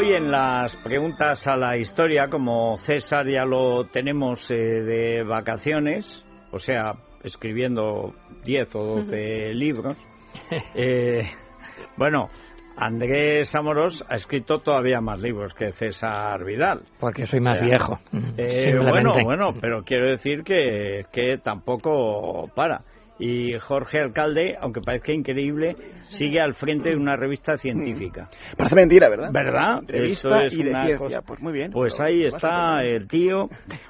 Hoy 0.00 0.14
en 0.14 0.30
las 0.30 0.76
preguntas 0.76 1.48
a 1.48 1.56
la 1.56 1.76
historia, 1.76 2.28
como 2.28 2.76
César 2.76 3.26
ya 3.26 3.44
lo 3.44 3.86
tenemos 3.86 4.48
eh, 4.48 4.54
de 4.54 5.24
vacaciones, 5.24 6.24
o 6.52 6.60
sea, 6.60 6.92
escribiendo 7.24 8.14
10 8.44 8.76
o 8.76 8.84
12 8.84 9.54
libros, 9.54 9.96
eh, 10.76 11.28
bueno, 11.96 12.30
Andrés 12.76 13.52
Amorós 13.56 14.04
ha 14.08 14.14
escrito 14.14 14.60
todavía 14.60 15.00
más 15.00 15.18
libros 15.18 15.52
que 15.52 15.72
César 15.72 16.44
Vidal. 16.44 16.82
Porque 17.00 17.26
soy 17.26 17.40
más 17.40 17.60
viejo. 17.60 17.98
Eh, 18.36 18.78
bueno, 18.78 19.14
bueno, 19.24 19.52
pero 19.60 19.82
quiero 19.82 20.08
decir 20.08 20.44
que, 20.44 21.06
que 21.10 21.38
tampoco 21.38 22.48
para. 22.54 22.82
Y 23.20 23.58
Jorge 23.58 23.98
Alcalde, 24.00 24.56
aunque 24.60 24.80
parezca 24.80 25.12
increíble, 25.12 25.74
sigue 26.10 26.40
al 26.40 26.54
frente 26.54 26.90
de 26.90 26.96
una 26.96 27.16
revista 27.16 27.56
científica. 27.56 28.28
Parece 28.56 28.76
mentira, 28.76 29.08
¿verdad? 29.08 29.30
¿Verdad? 29.32 29.78
Entrevista 29.80 30.44
es 30.44 30.52
y 30.54 30.62
de 30.62 30.70
ciencia. 30.70 30.96
cosa- 30.98 31.22
Pues 31.22 31.40
muy 31.40 31.52
bien. 31.52 31.72
Pues 31.72 31.98
ahí 32.00 32.24
está 32.24 32.82
el 32.84 33.08
tío. 33.08 33.48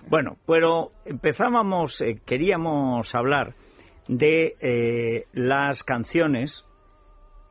Bueno, 0.09 0.37
pero 0.47 0.93
empezábamos, 1.05 2.01
eh, 2.01 2.21
queríamos 2.25 3.15
hablar 3.15 3.55
de 4.09 4.55
eh, 4.61 5.25
las 5.35 5.85
canciones, 5.85 6.65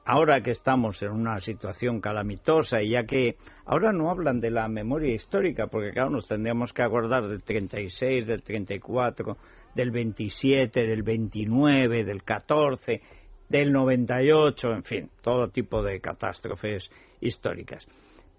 ahora 0.08 0.42
que 0.42 0.52
estamos 0.52 1.04
en 1.04 1.12
una 1.12 1.42
situación 1.42 2.00
calamitosa 2.00 2.82
y 2.82 2.92
ya 2.92 3.04
que 3.04 3.36
ahora 3.66 3.92
no 3.92 4.10
hablan 4.10 4.40
de 4.40 4.50
la 4.50 4.70
memoria 4.70 5.14
histórica, 5.14 5.68
porque 5.68 5.92
claro, 5.92 6.10
nos 6.10 6.28
tendríamos 6.28 6.72
que 6.72 6.82
acordar 6.82 7.28
del 7.28 7.44
36, 7.44 8.26
del 8.26 8.42
34, 8.42 9.38
del 9.76 9.92
27, 9.92 10.88
del 10.88 11.04
29, 11.04 12.06
del 12.06 12.24
14, 12.24 13.02
del 13.50 13.74
98, 13.74 14.72
en 14.72 14.84
fin, 14.84 15.10
todo 15.22 15.50
tipo 15.50 15.84
de 15.84 16.00
catástrofes 16.00 16.90
históricas. 17.20 17.86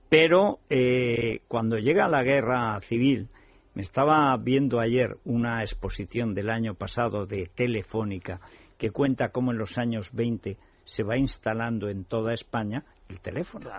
Pero 0.08 0.60
eh, 0.70 1.42
cuando 1.48 1.76
llega 1.76 2.08
la 2.08 2.22
guerra 2.22 2.80
civil, 2.80 3.28
me 3.74 3.82
estaba 3.82 4.34
viendo 4.38 4.80
ayer 4.80 5.18
una 5.26 5.60
exposición 5.60 6.32
del 6.32 6.48
año 6.48 6.72
pasado 6.74 7.26
de 7.26 7.50
Telefónica 7.54 8.40
que 8.78 8.90
cuenta 8.90 9.28
cómo 9.32 9.52
en 9.52 9.58
los 9.58 9.76
años 9.76 10.08
20 10.14 10.56
se 10.88 11.02
va 11.02 11.18
instalando 11.18 11.90
en 11.90 12.04
toda 12.04 12.32
España 12.32 12.82
el 13.08 13.20
teléfono, 13.20 13.70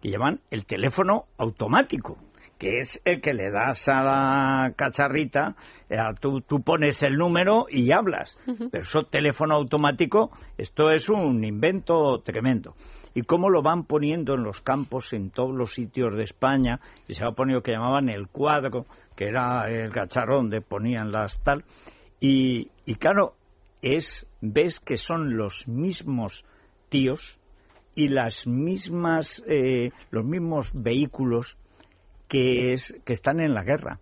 que 0.00 0.10
llaman 0.10 0.40
el 0.50 0.64
teléfono 0.64 1.26
automático, 1.36 2.16
que 2.58 2.78
es 2.78 3.00
el 3.04 3.20
que 3.20 3.34
le 3.34 3.50
das 3.50 3.86
a 3.88 4.02
la 4.02 4.72
cacharrita, 4.74 5.56
eh, 5.90 5.98
tú, 6.20 6.40
tú 6.40 6.62
pones 6.62 7.02
el 7.02 7.16
número 7.16 7.66
y 7.68 7.92
hablas. 7.92 8.38
Pero 8.46 8.82
eso 8.82 9.04
teléfono 9.04 9.54
automático, 9.54 10.30
esto 10.56 10.90
es 10.90 11.08
un 11.10 11.44
invento 11.44 12.20
tremendo. 12.20 12.74
Y 13.14 13.22
cómo 13.22 13.50
lo 13.50 13.62
van 13.62 13.84
poniendo 13.84 14.34
en 14.34 14.42
los 14.42 14.60
campos 14.62 15.12
en 15.12 15.30
todos 15.30 15.54
los 15.54 15.74
sitios 15.74 16.16
de 16.16 16.24
España 16.24 16.80
y 17.06 17.14
se 17.14 17.24
ha 17.24 17.30
ponido 17.30 17.62
que 17.62 17.72
llamaban 17.72 18.08
el 18.08 18.28
cuadro 18.28 18.86
que 19.14 19.26
era 19.26 19.70
el 19.70 19.92
cacharrón 19.92 20.50
donde 20.50 20.60
ponían 20.62 21.12
las 21.12 21.40
tal. 21.42 21.64
Y, 22.20 22.70
y 22.86 22.94
claro 22.96 23.34
es 23.82 24.26
ves 24.40 24.80
que 24.80 24.96
son 24.96 25.36
los 25.36 25.68
mismos 25.68 26.44
tíos 26.94 27.40
y 27.96 28.06
las 28.06 28.46
mismas 28.46 29.42
eh, 29.48 29.90
los 30.10 30.24
mismos 30.24 30.70
vehículos 30.72 31.58
que 32.28 32.72
es 32.72 32.94
que 33.04 33.12
están 33.12 33.40
en 33.40 33.52
la 33.52 33.64
guerra 33.64 33.98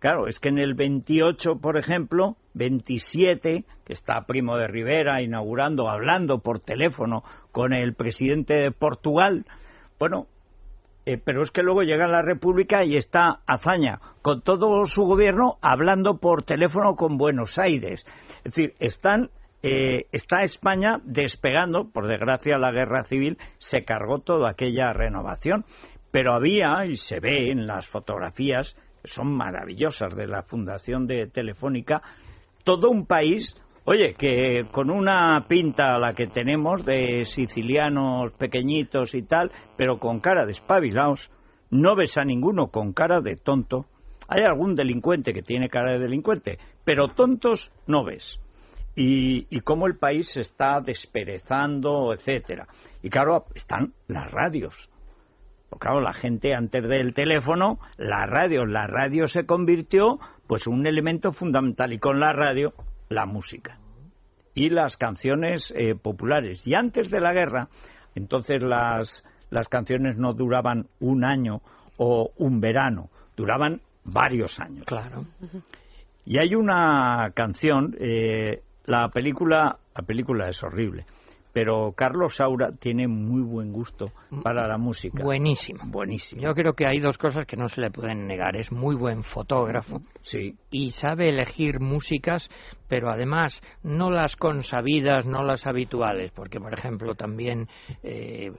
Claro, 0.00 0.26
es 0.26 0.38
que 0.38 0.50
en 0.50 0.58
el 0.58 0.74
28, 0.74 1.60
por 1.62 1.78
ejemplo, 1.78 2.36
27, 2.52 3.64
que 3.86 3.92
está 3.94 4.26
Primo 4.26 4.58
de 4.58 4.66
Rivera 4.66 5.22
inaugurando, 5.22 5.88
hablando 5.88 6.40
por 6.40 6.60
teléfono 6.60 7.22
con 7.52 7.72
el 7.72 7.94
presidente 7.94 8.52
de 8.52 8.70
Portugal, 8.70 9.46
bueno, 9.98 10.26
eh, 11.06 11.16
pero 11.16 11.42
es 11.42 11.50
que 11.50 11.62
luego 11.62 11.84
llega 11.84 12.06
la 12.06 12.20
República 12.20 12.84
y 12.84 12.98
está 12.98 13.40
Azaña 13.46 13.98
con 14.20 14.42
todo 14.42 14.84
su 14.84 15.04
gobierno 15.04 15.56
hablando 15.62 16.18
por 16.18 16.42
teléfono 16.42 16.96
con 16.96 17.16
Buenos 17.16 17.58
Aires. 17.58 18.04
Es 18.44 18.54
decir, 18.54 18.74
están, 18.80 19.30
eh, 19.66 20.08
está 20.12 20.42
España 20.42 21.00
despegando, 21.04 21.88
por 21.88 22.06
desgracia 22.06 22.58
la 22.58 22.70
guerra 22.70 23.02
civil 23.04 23.38
se 23.56 23.82
cargó 23.82 24.18
toda 24.18 24.50
aquella 24.50 24.92
renovación, 24.92 25.64
pero 26.10 26.34
había, 26.34 26.84
y 26.84 26.96
se 26.96 27.18
ve 27.18 27.50
en 27.50 27.66
las 27.66 27.86
fotografías, 27.86 28.76
que 29.00 29.08
son 29.08 29.34
maravillosas 29.34 30.14
de 30.14 30.26
la 30.26 30.42
fundación 30.42 31.06
de 31.06 31.28
Telefónica, 31.28 32.02
todo 32.62 32.90
un 32.90 33.06
país, 33.06 33.56
oye, 33.86 34.12
que 34.12 34.66
con 34.70 34.90
una 34.90 35.46
pinta 35.48 35.98
la 35.98 36.12
que 36.12 36.26
tenemos 36.26 36.84
de 36.84 37.24
sicilianos 37.24 38.34
pequeñitos 38.34 39.14
y 39.14 39.22
tal, 39.22 39.50
pero 39.78 39.98
con 39.98 40.20
cara 40.20 40.44
de 40.44 40.52
espabilados, 40.52 41.30
no 41.70 41.96
ves 41.96 42.18
a 42.18 42.24
ninguno 42.24 42.66
con 42.66 42.92
cara 42.92 43.22
de 43.22 43.36
tonto. 43.36 43.86
Hay 44.28 44.42
algún 44.42 44.74
delincuente 44.74 45.32
que 45.32 45.42
tiene 45.42 45.70
cara 45.70 45.92
de 45.92 46.00
delincuente, 46.00 46.58
pero 46.84 47.08
tontos 47.08 47.72
no 47.86 48.04
ves. 48.04 48.43
Y, 48.96 49.46
y 49.50 49.60
cómo 49.60 49.86
el 49.86 49.96
país 49.96 50.28
se 50.28 50.40
está 50.40 50.80
desperezando, 50.80 52.12
etcétera. 52.12 52.68
Y 53.02 53.10
claro, 53.10 53.46
están 53.54 53.92
las 54.06 54.30
radios. 54.30 54.88
Pues 55.68 55.80
claro, 55.80 56.00
la 56.00 56.12
gente 56.12 56.54
antes 56.54 56.88
del 56.88 57.14
teléfono, 57.14 57.80
la 57.96 58.26
radio, 58.26 58.64
la 58.66 58.86
radio 58.86 59.26
se 59.26 59.46
convirtió 59.46 60.20
pues 60.46 60.66
un 60.66 60.86
elemento 60.86 61.32
fundamental 61.32 61.92
y 61.92 61.98
con 61.98 62.20
la 62.20 62.32
radio 62.32 62.74
la 63.08 63.26
música 63.26 63.78
y 64.54 64.70
las 64.70 64.96
canciones 64.96 65.72
eh, 65.76 65.94
populares. 65.94 66.66
Y 66.66 66.74
antes 66.74 67.10
de 67.10 67.20
la 67.20 67.32
guerra, 67.32 67.68
entonces 68.14 68.62
las, 68.62 69.24
las 69.50 69.68
canciones 69.68 70.16
no 70.16 70.32
duraban 70.32 70.86
un 71.00 71.24
año 71.24 71.60
o 71.96 72.30
un 72.36 72.60
verano, 72.60 73.10
duraban 73.36 73.80
varios 74.04 74.60
años. 74.60 74.84
Claro. 74.86 75.26
Y 76.24 76.38
hay 76.38 76.54
una 76.54 77.32
canción, 77.34 77.96
eh, 77.98 78.62
la 78.86 79.08
película, 79.08 79.78
la 79.94 80.02
película 80.02 80.48
es 80.48 80.62
horrible, 80.62 81.06
pero 81.54 81.92
Carlos 81.96 82.36
Saura 82.36 82.72
tiene 82.72 83.06
muy 83.06 83.40
buen 83.40 83.72
gusto 83.72 84.10
para 84.42 84.66
la 84.66 84.76
música. 84.76 85.22
Buenísimo. 85.22 85.84
Buenísimo. 85.86 86.42
Yo 86.42 86.52
creo 86.52 86.74
que 86.74 86.86
hay 86.86 86.98
dos 86.98 87.16
cosas 87.16 87.46
que 87.46 87.56
no 87.56 87.68
se 87.68 87.80
le 87.80 87.90
pueden 87.90 88.26
negar. 88.26 88.56
Es 88.56 88.72
muy 88.72 88.96
buen 88.96 89.22
fotógrafo 89.22 90.02
Sí, 90.20 90.56
y 90.70 90.90
sabe 90.90 91.28
elegir 91.28 91.78
músicas, 91.78 92.50
pero 92.88 93.08
además 93.08 93.62
no 93.84 94.10
las 94.10 94.34
consabidas, 94.34 95.26
no 95.26 95.44
las 95.44 95.66
habituales, 95.66 96.32
porque 96.32 96.58
por 96.58 96.76
ejemplo 96.76 97.14
también 97.14 97.68
eh, 98.02 98.50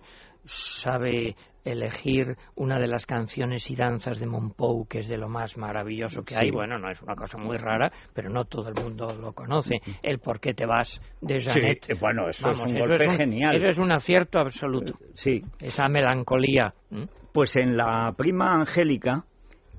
sabe 0.46 1.36
elegir 1.64 2.36
una 2.56 2.78
de 2.78 2.88
las 2.88 3.06
canciones 3.08 3.72
y 3.72 3.76
danzas 3.76 4.20
de 4.20 4.28
Monpou, 4.28 4.88
que 4.88 5.00
es 5.00 5.08
de 5.08 5.18
lo 5.18 5.28
más 5.30 5.58
maravilloso 5.58 6.24
que 6.24 6.36
hay. 6.36 6.52
Bueno, 6.52 6.78
no 6.78 6.92
es 6.92 7.02
una 7.02 7.16
cosa 7.16 7.40
muy 7.40 7.58
rara, 7.58 7.92
pero 8.14 8.30
no 8.30 8.46
todo 8.46 8.70
el 8.70 8.76
mundo 8.76 9.16
lo 9.20 9.34
conoce. 9.34 9.82
El 10.04 10.20
por 10.20 10.40
qué 10.40 10.54
te 10.54 10.66
vas 10.68 11.02
de 11.22 11.42
Janet. 11.42 11.90
eh, 11.90 11.96
bueno, 12.00 12.30
eso 12.30 12.50
Vamos, 12.50 12.66
es 12.66 12.72
un 12.72 12.78
eso 12.78 12.88
golpe 12.88 13.04
es 13.04 13.10
un- 13.10 13.18
genial. 13.18 13.56
Eso 13.56 13.66
es 13.68 13.78
un 13.80 13.92
acierto 13.92 14.38
absoluto. 14.40 14.94
Sí, 15.16 15.42
Esa 15.60 15.88
melancolía. 15.90 16.74
Pues 17.34 17.56
en 17.58 17.76
La 17.78 18.14
prima 18.16 18.54
Angélica, 18.54 19.26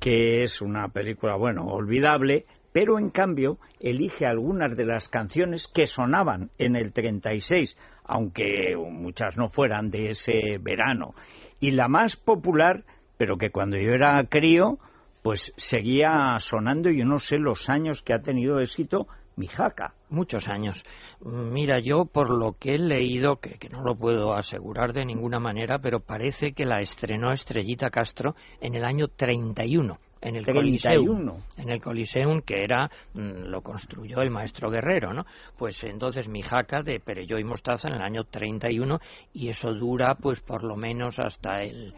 que 0.00 0.43
es 0.43 0.60
una 0.60 0.88
película, 0.88 1.37
bueno, 1.37 1.66
olvidable, 1.66 2.47
pero 2.72 2.98
en 2.98 3.09
cambio 3.10 3.59
elige 3.81 4.27
algunas 4.27 4.77
de 4.77 4.84
las 4.84 5.09
canciones 5.09 5.66
que 5.72 5.87
sonaban 5.87 6.50
en 6.59 6.77
el 6.77 6.93
36, 6.93 7.75
aunque 8.06 8.76
muchas 8.76 9.36
no 9.36 9.48
fueran 9.48 9.91
de 9.91 10.10
ese 10.10 10.58
verano. 10.60 11.14
Y 11.60 11.72
la 11.72 11.88
más 11.88 12.16
popular, 12.16 12.84
pero 13.16 13.36
que 13.36 13.50
cuando 13.50 13.76
yo 13.76 13.92
era 13.92 14.22
crío, 14.24 14.78
pues 15.22 15.53
seguía 15.56 16.36
sonando, 16.38 16.91
yo 16.91 17.04
no 17.04 17.18
sé 17.18 17.36
los 17.38 17.68
años 17.68 18.03
que 18.03 18.14
ha 18.14 18.20
tenido 18.20 18.60
éxito, 18.60 19.06
Mijaca. 19.36 19.92
Muchos 20.08 20.48
años. 20.48 20.84
Mira, 21.20 21.78
yo 21.78 22.06
por 22.06 22.30
lo 22.30 22.53
que 22.53 22.74
he 22.74 22.78
leído, 22.78 23.36
que, 23.36 23.58
que 23.58 23.68
no 23.68 23.82
lo 23.82 23.97
puedo 23.97 24.34
asegurar 24.34 24.92
de 24.92 25.04
ninguna 25.04 25.38
manera, 25.38 25.78
pero 25.78 26.00
parece 26.00 26.52
que 26.52 26.64
la 26.64 26.80
estrenó 26.80 27.32
Estrellita 27.32 27.91
Castro 27.91 28.34
en 28.60 28.74
el 28.74 28.84
año 28.84 29.09
31. 29.09 29.98
En 30.26 30.36
el 30.36 30.44
31. 30.44 31.06
Coliseum, 31.06 31.42
en 31.56 31.70
el 31.70 31.80
Coliseum 31.80 32.40
que 32.42 32.62
era 32.64 32.90
mm, 33.14 33.44
lo 33.48 33.62
construyó 33.62 34.22
el 34.22 34.30
maestro 34.30 34.70
Guerrero, 34.70 35.12
¿no? 35.14 35.24
Pues 35.56 35.82
entonces 35.84 36.28
Mijaca 36.28 36.82
de 36.82 37.00
Perelló 37.00 37.38
y 37.38 37.44
Mostaza 37.44 37.88
en 37.88 37.94
el 37.94 38.02
año 38.02 38.24
31 38.24 38.98
y 39.32 39.48
eso 39.48 39.72
dura 39.72 40.16
pues 40.16 40.40
por 40.40 40.64
lo 40.64 40.76
menos 40.76 41.18
hasta 41.18 41.62
el 41.62 41.94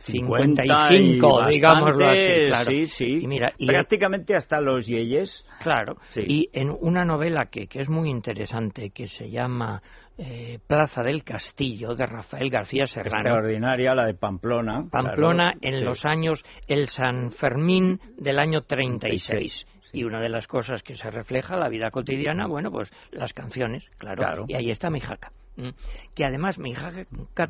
50 0.00 0.64
y 0.64 0.68
55, 0.68 1.46
digámoslo 1.50 2.08
así, 2.08 2.46
claro. 2.46 2.70
Sí, 2.70 2.86
sí. 2.86 3.18
Y 3.22 3.26
mira, 3.26 3.52
y 3.58 3.66
Prácticamente 3.66 4.34
hasta 4.34 4.60
los 4.60 4.86
yeyes. 4.86 5.44
Claro, 5.62 5.96
Sí. 6.08 6.22
y 6.26 6.48
en 6.52 6.70
una 6.70 7.04
novela 7.04 7.46
que, 7.50 7.66
que 7.66 7.80
es 7.82 7.88
muy 7.90 8.08
interesante, 8.08 8.90
que 8.90 9.06
se 9.08 9.30
llama 9.30 9.82
eh, 10.22 10.58
Plaza 10.66 11.02
del 11.02 11.24
Castillo, 11.24 11.94
de 11.94 12.04
Rafael 12.04 12.50
García 12.50 12.86
Serrano, 12.86 13.20
Extraordinaria, 13.20 13.94
la 13.94 14.04
de 14.04 14.12
Pamplona. 14.12 14.86
Pamplona 14.90 15.52
claro, 15.52 15.58
en 15.62 15.78
sí. 15.78 15.84
los 15.84 16.04
años, 16.04 16.44
el 16.66 16.88
San 16.88 17.32
Fermín 17.32 17.98
del 18.18 18.38
año 18.38 18.60
36. 18.60 19.26
36, 19.26 19.66
sí. 19.80 19.98
Y 19.98 20.04
una 20.04 20.20
de 20.20 20.28
las 20.28 20.46
cosas 20.46 20.82
que 20.82 20.94
se 20.94 21.10
refleja 21.10 21.56
la 21.56 21.70
vida 21.70 21.90
cotidiana, 21.90 22.46
bueno, 22.46 22.70
pues 22.70 22.92
las 23.12 23.32
canciones, 23.32 23.88
claro. 23.96 24.18
Claro. 24.18 24.44
Y 24.46 24.56
ahí 24.56 24.70
está 24.70 24.90
Mijaca. 24.90 25.32
que 26.14 26.24
además 26.26 26.58
mi 26.58 26.72
hija 26.72 26.90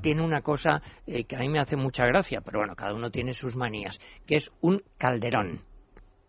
tiene 0.00 0.22
una 0.22 0.42
cosa 0.42 0.80
eh, 1.08 1.24
que 1.24 1.34
a 1.34 1.40
mí 1.40 1.48
me 1.48 1.58
hace 1.58 1.74
mucha 1.74 2.06
gracia, 2.06 2.40
pero 2.40 2.60
bueno, 2.60 2.76
cada 2.76 2.94
uno 2.94 3.10
tiene 3.10 3.34
sus 3.34 3.56
manías, 3.56 3.98
que 4.28 4.36
es 4.36 4.48
un 4.60 4.84
calderón. 4.96 5.62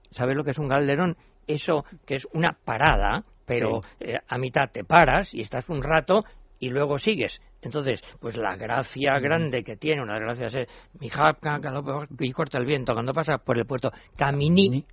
¿Sabes 0.10 0.36
lo 0.36 0.44
que 0.44 0.52
es 0.52 0.58
un 0.58 0.70
calderón? 0.70 1.18
Eso 1.46 1.86
que 2.08 2.16
es 2.16 2.28
una 2.34 2.58
parada, 2.66 3.26
pero 3.52 3.82
eh, 4.00 4.18
a 4.28 4.38
mitad 4.38 4.70
te 4.72 4.84
paras 4.84 5.34
y 5.34 5.42
estás 5.42 5.70
un 5.70 5.84
rato 5.84 6.24
y 6.60 6.70
luego 6.70 6.98
sigues. 6.98 7.42
Entonces, 7.62 8.02
pues 8.20 8.38
la 8.38 8.56
gracia 8.56 9.20
grande 9.20 9.64
que 9.64 9.76
tiene, 9.76 10.02
una 10.02 10.18
gracia 10.20 10.48
es 10.48 10.68
mi 11.00 11.08
hija 11.08 11.38
y 12.20 12.32
corta 12.32 12.58
el 12.58 12.66
viento 12.66 12.94
cuando 12.94 13.14
pasa 13.14 13.38
por 13.38 13.58
el 13.58 13.66
puerto, 13.66 13.92
caminí 14.16 14.86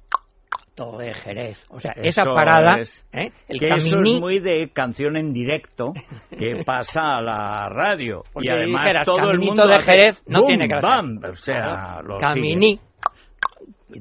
de 0.99 1.13
Jerez. 1.13 1.67
O 1.71 1.81
sea, 1.81 1.93
esa 1.97 2.25
parada, 2.25 2.79
¿eh? 3.13 3.33
el 3.49 3.59
que 3.59 3.67
eso 3.67 4.01
es 4.01 4.21
muy 4.21 4.39
de 4.39 4.71
canción 4.73 5.17
en 5.17 5.33
directo 5.33 5.93
que 6.31 6.63
pasa 6.67 7.17
a 7.17 7.23
la 7.23 7.69
radio. 7.69 8.23
y 8.41 8.49
además 8.49 9.05
todo 9.05 9.31
el 9.31 9.41
mundo 9.41 9.67
de 9.67 9.81
Jerez 9.81 10.23
no 10.27 10.43
tiene 10.43 10.69
o 10.69 11.35
sea, 11.35 12.01
Caminí 12.21 12.79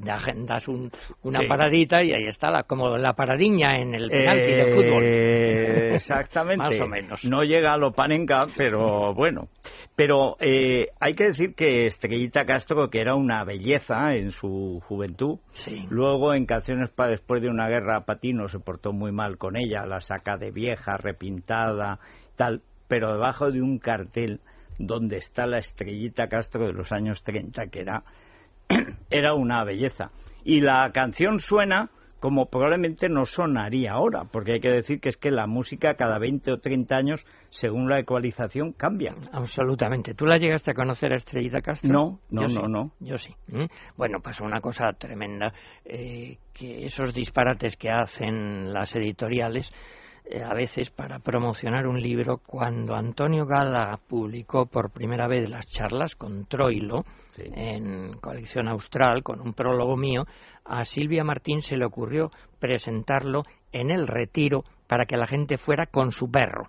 das 0.00 0.68
un, 0.68 0.90
una 1.22 1.40
paradita 1.48 2.02
y 2.02 2.12
ahí 2.12 2.26
está, 2.26 2.50
la, 2.50 2.62
como 2.64 2.96
la 2.96 3.14
paradiña 3.14 3.78
en 3.78 3.94
el 3.94 4.08
penalti 4.08 4.52
de 4.52 4.72
fútbol. 4.72 5.02
Eh, 5.04 5.94
exactamente. 5.94 6.56
Más 6.64 6.80
o 6.80 6.86
menos. 6.86 7.24
No 7.24 7.42
llega 7.42 7.72
a 7.72 7.78
lo 7.78 7.92
panenca, 7.92 8.46
pero 8.56 9.14
bueno. 9.14 9.48
Pero 9.96 10.36
eh, 10.38 10.88
hay 11.00 11.14
que 11.14 11.24
decir 11.24 11.54
que 11.54 11.86
Estrellita 11.86 12.44
Castro, 12.44 12.88
que 12.88 13.00
era 13.00 13.16
una 13.16 13.44
belleza 13.44 14.14
en 14.14 14.30
su 14.30 14.80
juventud, 14.86 15.38
luego 15.90 16.34
en 16.34 16.46
Canciones 16.46 16.90
para 16.90 17.10
después 17.10 17.42
de 17.42 17.48
una 17.48 17.68
guerra, 17.68 18.04
Patino 18.04 18.46
se 18.48 18.60
portó 18.60 18.92
muy 18.92 19.10
mal 19.10 19.38
con 19.38 19.56
ella, 19.56 19.86
la 19.86 20.00
saca 20.00 20.36
de 20.36 20.52
vieja, 20.52 20.96
repintada, 20.96 21.98
tal, 22.36 22.62
pero 22.86 23.12
debajo 23.12 23.50
de 23.50 23.60
un 23.60 23.78
cartel 23.78 24.40
donde 24.78 25.16
está 25.16 25.46
la 25.46 25.58
Estrellita 25.58 26.28
Castro 26.28 26.66
de 26.66 26.72
los 26.72 26.92
años 26.92 27.22
30, 27.22 27.66
que 27.66 27.80
era 27.80 28.04
era 29.10 29.34
una 29.34 29.64
belleza. 29.64 30.10
Y 30.44 30.60
la 30.60 30.90
canción 30.92 31.38
suena 31.40 31.90
como 32.20 32.46
probablemente 32.46 33.08
no 33.08 33.26
sonaría 33.26 33.92
ahora, 33.92 34.24
porque 34.24 34.54
hay 34.54 34.60
que 34.60 34.70
decir 34.70 35.00
que 35.00 35.08
es 35.08 35.16
que 35.16 35.30
la 35.30 35.46
música 35.46 35.94
cada 35.94 36.18
20 36.18 36.52
o 36.52 36.58
30 36.58 36.96
años, 36.96 37.26
según 37.50 37.88
la 37.88 38.00
ecualización, 38.00 38.72
cambia. 38.72 39.14
Absolutamente. 39.32 40.14
¿Tú 40.14 40.26
la 40.26 40.38
llegaste 40.38 40.72
a 40.72 40.74
conocer 40.74 41.12
a 41.12 41.16
Estrellita 41.16 41.60
Castro? 41.60 41.92
No, 41.92 42.20
no, 42.30 42.48
no, 42.48 42.68
no. 42.68 42.92
Yo 42.98 43.18
sí. 43.18 43.34
Bueno, 43.96 44.20
pasó 44.20 44.44
una 44.44 44.60
cosa 44.60 44.92
tremenda, 44.94 45.52
eh, 45.84 46.38
que 46.52 46.84
esos 46.84 47.14
disparates 47.14 47.76
que 47.76 47.90
hacen 47.90 48.72
las 48.72 48.94
editoriales, 48.96 49.72
a 50.44 50.54
veces 50.54 50.90
para 50.90 51.18
promocionar 51.20 51.86
un 51.86 52.00
libro, 52.00 52.38
cuando 52.38 52.94
Antonio 52.94 53.46
Gala 53.46 53.98
publicó 54.08 54.66
por 54.66 54.90
primera 54.90 55.26
vez 55.26 55.48
las 55.48 55.66
charlas 55.66 56.16
con 56.16 56.44
Troilo 56.46 57.04
en 57.38 58.14
colección 58.20 58.68
austral, 58.68 59.22
con 59.22 59.40
un 59.40 59.54
prólogo 59.54 59.96
mío, 59.96 60.24
a 60.64 60.84
Silvia 60.84 61.24
Martín 61.24 61.62
se 61.62 61.76
le 61.76 61.86
ocurrió 61.86 62.30
presentarlo 62.58 63.44
en 63.72 63.90
el 63.90 64.06
retiro 64.06 64.64
para 64.86 65.06
que 65.06 65.16
la 65.16 65.26
gente 65.26 65.56
fuera 65.56 65.86
con 65.86 66.12
su 66.12 66.30
perro 66.30 66.68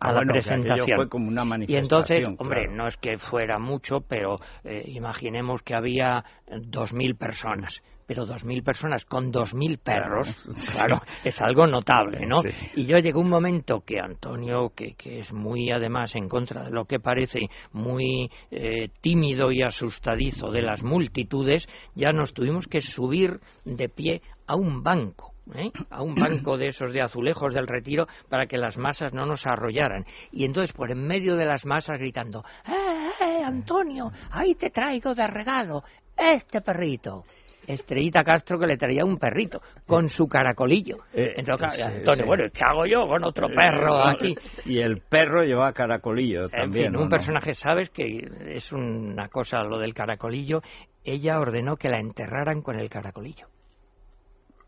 a 0.00 0.08
ah, 0.08 0.12
la 0.12 0.20
presentación. 0.22 0.96
Fue 0.96 1.08
como 1.08 1.28
una 1.28 1.44
y 1.66 1.76
entonces, 1.76 2.24
hombre, 2.38 2.68
no 2.68 2.86
es 2.86 2.96
que 2.96 3.18
fuera 3.18 3.58
mucho, 3.58 4.00
pero 4.00 4.38
eh, 4.64 4.82
imaginemos 4.86 5.62
que 5.62 5.74
había 5.74 6.24
dos 6.62 6.94
mil 6.94 7.16
personas 7.16 7.82
pero 8.10 8.26
dos 8.26 8.44
mil 8.44 8.64
personas 8.64 9.04
con 9.04 9.30
dos 9.30 9.54
mil 9.54 9.78
perros, 9.78 10.26
claro, 10.72 11.00
es 11.24 11.40
algo 11.40 11.68
notable, 11.68 12.26
¿no? 12.26 12.42
Y 12.74 12.84
yo 12.84 12.98
llegó 12.98 13.20
un 13.20 13.28
momento 13.28 13.84
que 13.86 14.00
Antonio, 14.00 14.72
que, 14.74 14.94
que, 14.94 15.20
es 15.20 15.32
muy 15.32 15.70
además 15.70 16.16
en 16.16 16.28
contra 16.28 16.64
de 16.64 16.72
lo 16.72 16.86
que 16.86 16.98
parece 16.98 17.48
muy 17.70 18.28
eh, 18.50 18.88
tímido 19.00 19.52
y 19.52 19.62
asustadizo 19.62 20.50
de 20.50 20.60
las 20.60 20.82
multitudes, 20.82 21.68
ya 21.94 22.10
nos 22.10 22.34
tuvimos 22.34 22.66
que 22.66 22.80
subir 22.80 23.38
de 23.64 23.88
pie 23.88 24.22
a 24.44 24.56
un 24.56 24.82
banco. 24.82 25.32
¿eh? 25.54 25.70
a 25.90 26.02
un 26.02 26.14
banco 26.16 26.56
de 26.56 26.66
esos 26.66 26.92
de 26.92 27.02
azulejos 27.02 27.54
del 27.54 27.66
retiro 27.66 28.06
para 28.28 28.46
que 28.46 28.58
las 28.58 28.76
masas 28.76 29.12
no 29.12 29.24
nos 29.24 29.46
arrollaran. 29.46 30.04
Y 30.32 30.44
entonces 30.44 30.72
por 30.72 30.90
en 30.90 31.06
medio 31.06 31.36
de 31.36 31.44
las 31.44 31.64
masas 31.64 31.98
gritando, 31.98 32.44
¡Eh, 32.66 33.10
eh, 33.24 33.42
Antonio! 33.44 34.10
Ahí 34.32 34.56
te 34.56 34.70
traigo 34.70 35.14
de 35.14 35.28
regalo 35.28 35.84
este 36.16 36.60
perrito. 36.60 37.24
Estrellita 37.70 38.22
Castro 38.22 38.58
que 38.58 38.66
le 38.66 38.76
traía 38.76 39.04
un 39.04 39.18
perrito 39.18 39.60
con 39.86 40.08
su 40.08 40.26
caracolillo. 40.26 40.96
Eh, 41.12 41.34
Entonces, 41.36 42.26
bueno, 42.26 42.44
¿qué 42.52 42.60
hago 42.64 42.86
yo 42.86 43.06
con 43.06 43.24
otro 43.24 43.48
eh, 43.48 43.54
perro 43.54 44.06
aquí? 44.06 44.34
Y 44.66 44.78
el 44.80 45.00
perro 45.00 45.42
lleva 45.42 45.72
caracolillo 45.72 46.48
también. 46.48 46.86
En 46.86 46.92
fin, 46.92 47.02
un 47.02 47.08
personaje, 47.08 47.54
¿sabes? 47.54 47.90
Que 47.90 48.28
es 48.48 48.72
una 48.72 49.28
cosa 49.28 49.62
lo 49.62 49.78
del 49.78 49.94
caracolillo. 49.94 50.62
Ella 51.04 51.40
ordenó 51.40 51.76
que 51.76 51.88
la 51.88 51.98
enterraran 51.98 52.62
con 52.62 52.78
el 52.78 52.88
caracolillo. 52.90 53.46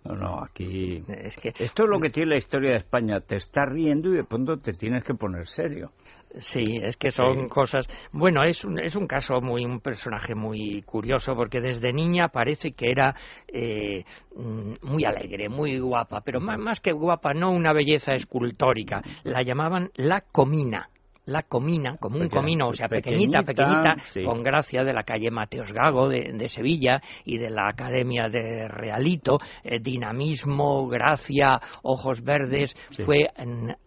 No, 0.05 0.15
no, 0.15 0.43
aquí. 0.43 1.03
Es 1.09 1.37
que... 1.37 1.51
Esto 1.59 1.85
es 1.85 1.89
lo 1.89 2.01
que 2.01 2.11
tiene 2.11 2.31
la 2.31 2.37
historia 2.37 2.71
de 2.71 2.79
España. 2.79 3.21
Te 3.21 3.37
estás 3.37 3.69
riendo 3.69 4.13
y 4.13 4.17
de 4.17 4.25
pronto 4.25 4.57
te 4.57 4.73
tienes 4.73 5.05
que 5.05 5.15
poner 5.15 5.47
serio. 5.47 5.93
Sí, 6.39 6.81
es 6.83 6.97
que 6.97 7.13
son 7.13 7.49
cosas. 7.49 7.87
Bueno, 8.11 8.43
es 8.43 8.65
un, 8.65 8.79
es 8.79 8.97
un 8.97 9.07
caso 9.07 9.41
muy, 9.41 9.67
un 9.67 9.81
personaje 9.81 10.35
muy 10.35 10.83
curioso 10.83 11.35
porque 11.37 11.61
desde 11.61 11.93
niña 11.93 12.29
parece 12.29 12.73
que 12.73 12.91
era 12.91 13.15
eh, 13.49 14.05
mm, 14.35 14.75
muy 14.83 15.05
alegre, 15.05 15.51
muy 15.51 15.79
guapa, 15.79 16.23
pero 16.23 16.41
más, 16.41 16.59
más 16.59 16.81
que 16.81 16.93
guapa, 16.93 17.35
no 17.35 17.51
una 17.51 17.75
belleza 17.75 18.15
escultórica. 18.15 19.03
La 19.25 19.43
llamaban 19.43 19.91
la 19.95 20.23
comina 20.23 20.89
la 21.27 21.43
comina, 21.43 21.97
como 21.99 22.19
un 22.19 22.29
comino, 22.29 22.69
o 22.69 22.73
sea, 22.73 22.89
pequeñita, 22.89 23.43
pequeñita, 23.43 23.97
con 24.25 24.43
gracia 24.43 24.83
de 24.83 24.93
la 24.93 25.05
calle 25.05 25.31
Mateos 25.31 25.73
Gago 25.73 26.09
de, 26.09 26.49
Sevilla 26.49 27.01
y 27.25 27.39
de 27.39 27.51
la 27.51 27.69
Academia 27.69 28.29
de 28.29 28.67
Realito, 28.67 29.39
eh, 29.63 29.79
dinamismo, 29.79 30.89
gracia, 30.89 31.61
ojos 31.83 32.23
verdes, 32.23 32.75
fue 33.05 33.29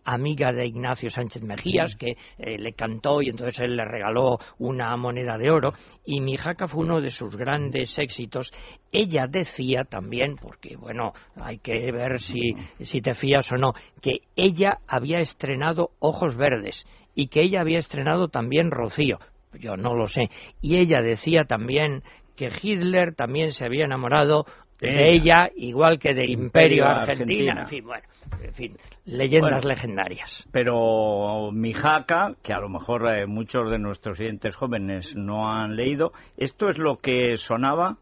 amiga 0.06 0.52
de 0.52 0.66
Ignacio 0.66 1.10
Sánchez 1.10 1.44
Mejías, 1.44 1.96
que 1.96 2.16
eh, 2.38 2.58
le 2.58 2.74
cantó 2.74 3.22
y 3.22 3.30
entonces 3.30 3.60
él 3.60 3.76
le 3.76 3.86
regaló 3.86 4.38
una 4.60 4.96
moneda 4.96 5.38
de 5.38 5.52
oro, 5.52 5.74
y 6.06 6.22
mi 6.22 6.38
jaca 6.38 6.68
fue 6.68 6.84
uno 6.84 7.02
de 7.02 7.10
sus 7.10 7.36
grandes 7.36 8.00
éxitos. 8.00 8.52
Ella 8.92 9.28
decía 9.28 9.84
también, 9.84 10.38
porque 10.38 10.78
bueno, 10.78 11.12
hay 11.36 11.58
que 11.58 11.92
ver 11.92 12.20
si, 12.22 12.56
si 12.80 13.02
te 13.02 13.14
fías 13.14 13.52
o 13.52 13.58
no, 13.58 13.74
que 14.02 14.22
ella 14.38 14.80
había 14.88 15.20
estrenado 15.20 15.92
Ojos 16.00 16.38
Verdes 16.38 16.86
y 17.16 17.28
que 17.28 17.42
ella 17.42 17.62
había 17.62 17.80
estrenado 17.80 18.28
también 18.28 18.72
Rocío. 18.72 19.18
Yo 19.60 19.78
no 19.78 19.96
lo 19.96 20.08
sé. 20.08 20.30
Y 20.62 20.78
ella 20.78 21.02
decía 21.02 21.46
también 21.46 22.04
que 22.36 22.50
Hitler 22.62 23.16
también 23.16 23.52
se 23.52 23.66
había 23.66 23.86
enamorado 23.86 24.46
de 24.80 25.14
ella, 25.14 25.50
igual 25.56 26.00
que 26.00 26.14
de 26.14 26.30
Imperio, 26.30 26.86
Argentina. 26.86 27.62
En 27.62 27.68
fin, 27.68 27.86
bueno, 27.86 28.04
en 28.42 28.54
fin, 28.54 28.78
leyendas 29.06 29.64
legendarias. 29.64 30.48
Pero 30.52 31.52
Mijaca, 31.54 32.34
que 32.44 32.54
a 32.54 32.60
lo 32.60 32.70
mejor 32.70 33.10
eh, 33.10 33.26
muchos 33.26 33.72
de 33.72 33.80
nuestros 33.80 34.20
oyentes 34.20 34.56
jóvenes 34.56 35.16
no 35.16 35.50
han 35.50 35.76
leído, 35.78 36.12
esto 36.38 36.70
es 36.70 36.78
lo 36.78 36.98
que 36.98 37.38
sonaba 37.38 37.98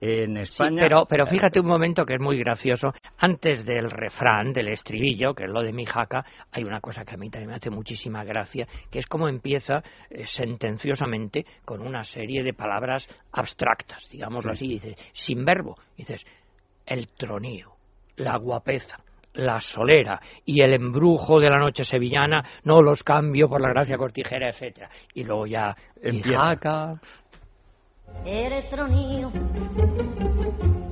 en 0.00 0.36
España. 0.36 0.82
pero, 0.82 1.06
pero 1.06 1.26
fíjate 1.26 1.60
un 1.60 1.66
momento 1.66 2.04
que 2.04 2.14
es 2.14 2.20
muy 2.20 2.38
gracioso. 2.38 2.92
Antes 3.18 3.64
del 3.64 3.90
refrán, 3.90 4.52
del 4.52 4.68
estribillo, 4.68 5.34
que 5.34 5.44
es 5.44 5.50
lo 5.50 5.62
de 5.62 5.72
mi 5.72 5.84
jaca, 5.84 6.24
hay 6.52 6.64
una 6.64 6.80
cosa 6.80 7.04
que 7.04 7.14
a 7.14 7.18
mí 7.18 7.30
también 7.30 7.50
me 7.50 7.56
hace 7.56 7.70
muchísima 7.70 8.24
gracia, 8.24 8.66
que 8.90 9.00
es 9.00 9.06
como 9.06 9.28
empieza 9.28 9.82
eh, 10.10 10.24
sentenciosamente 10.24 11.44
con 11.64 11.80
una 11.80 12.04
serie 12.04 12.42
de 12.42 12.52
palabras 12.52 13.08
abstractas, 13.32 14.08
digámoslo 14.10 14.52
así. 14.52 14.68
Dices, 14.68 14.96
sin 15.12 15.44
verbo. 15.44 15.76
Dices, 15.96 16.24
el 16.86 17.08
tronío, 17.08 17.72
la 18.16 18.36
guapeza, 18.36 18.98
la 19.34 19.60
solera 19.60 20.20
y 20.44 20.62
el 20.62 20.74
embrujo 20.74 21.38
de 21.38 21.50
la 21.50 21.58
noche 21.58 21.84
sevillana 21.84 22.44
no 22.64 22.82
los 22.82 23.04
cambio 23.04 23.48
por 23.48 23.60
la 23.60 23.68
gracia 23.68 23.96
cortijera, 23.96 24.50
etcétera. 24.50 24.90
Y 25.14 25.24
luego 25.24 25.46
ya 25.46 25.76
mi 26.02 26.22
jaca, 26.22 27.00
Eres 28.24 28.68
tronillo, 28.68 29.30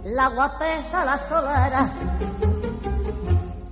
la 0.04 0.28
guapesa, 0.28 1.04
la 1.04 1.16
solera, 1.28 1.92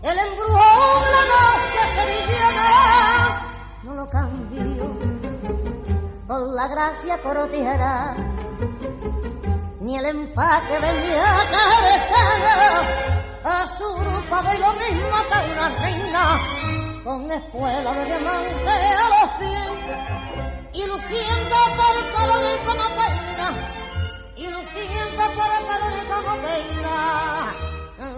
el 0.02 0.18
embrujo 0.18 1.00
de 1.00 1.10
la 1.12 1.24
noche 1.32 1.86
sevillana, 1.86 3.42
no 3.84 3.94
lo 3.94 4.08
cambio 4.10 5.24
por 6.26 6.54
la 6.54 6.68
gracia 6.68 7.20
cortijera, 7.22 8.16
ni 9.80 9.96
el 9.96 10.04
empaque 10.06 10.74
de 10.74 10.92
mi 10.92 11.14
a 13.44 13.66
su 13.66 13.84
grupo 13.94 14.42
de 14.42 14.58
lo 14.58 14.72
mismo 14.74 15.16
que 15.28 15.52
una 15.52 15.68
reina, 15.74 16.40
con 17.04 17.30
espuela 17.30 17.92
de 17.92 18.04
diamante 18.06 18.70
a 18.70 19.08
los 19.08 19.30
pies 19.38 20.43
Ilusienda 20.74 21.56
para 21.78 22.02
Carolita 22.12 22.74
Mapeina, 22.74 23.48
Ilusienda 24.36 25.24
para 25.36 25.64
Carolita 25.68 26.22
Mapeina, 26.22 27.54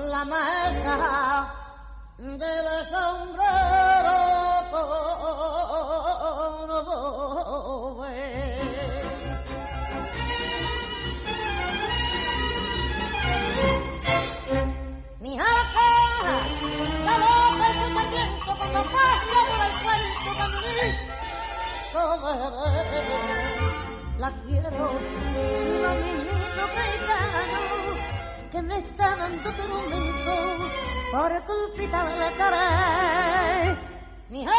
la 0.08 0.24
mesa 0.24 1.54
del 2.16 2.86
sombrero 2.86 4.18
todo. 4.70 5.26
Mi 15.20 15.38
alma, 15.38 15.88
la 17.04 17.16
boca 17.18 17.66
se 17.74 17.84
está 17.86 18.02
viento 18.08 18.50
cuando 18.56 18.80
pasa 18.92 19.38
por 19.46 19.60
el 19.66 19.72
puente 19.82 20.28
caminito 20.38 21.05
sombrero 21.96 23.06
La 24.18 24.30
quiero, 24.44 24.70
mismo 24.70 26.64
que 26.74 26.86
gano, 27.06 27.62
que 28.50 28.60
me 28.62 28.78
está 28.78 29.16
dando 29.16 29.52
tormento 29.52 30.36
por 31.12 31.44
culpita 31.44 32.04
de 32.04 32.28
cara. 32.36 33.76
Mi 34.28 34.44
la 34.44 34.52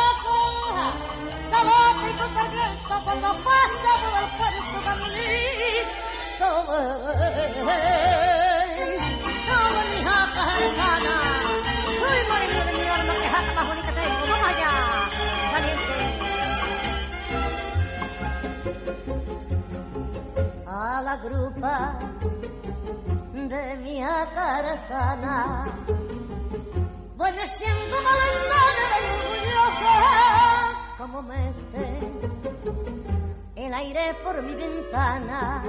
boca 1.63 2.09
y 2.09 2.13
con 2.13 2.33
caliento 2.33 2.95
cuando 3.03 3.29
pasa 3.43 3.91
por 4.01 4.13
el 4.23 4.29
puerto 4.37 4.77
caminito. 4.85 6.47
Todo 9.47 9.79
mi 9.89 9.99
jaca 10.03 10.43
es 10.59 10.73
sana. 10.73 11.26
La 21.03 21.15
grupa 21.17 21.99
de 23.31 23.77
mi 23.83 24.03
acarazana 24.03 25.65
voy 27.15 27.31
meciendo 27.33 27.97
malendana 28.01 28.87
y 28.99 29.05
orgullosa 29.13 29.93
como 30.97 31.21
me 31.21 31.49
esté 31.49 31.99
el 33.55 33.73
aire 33.75 34.15
por 34.23 34.41
mi 34.41 34.55
ventana. 34.55 35.63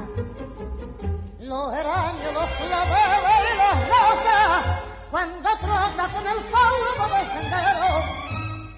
Los 1.40 1.75
geranios, 1.75 2.32
los 2.32 2.50
claveles 2.50 3.52
y 3.52 3.56
las 3.58 3.87
rosas 3.87 4.80
cuando 5.11 5.49
trota 5.61 6.11
con 6.11 6.26
el 6.26 6.40
polvo 6.50 7.14
del 7.14 7.28
sendero 7.28 8.02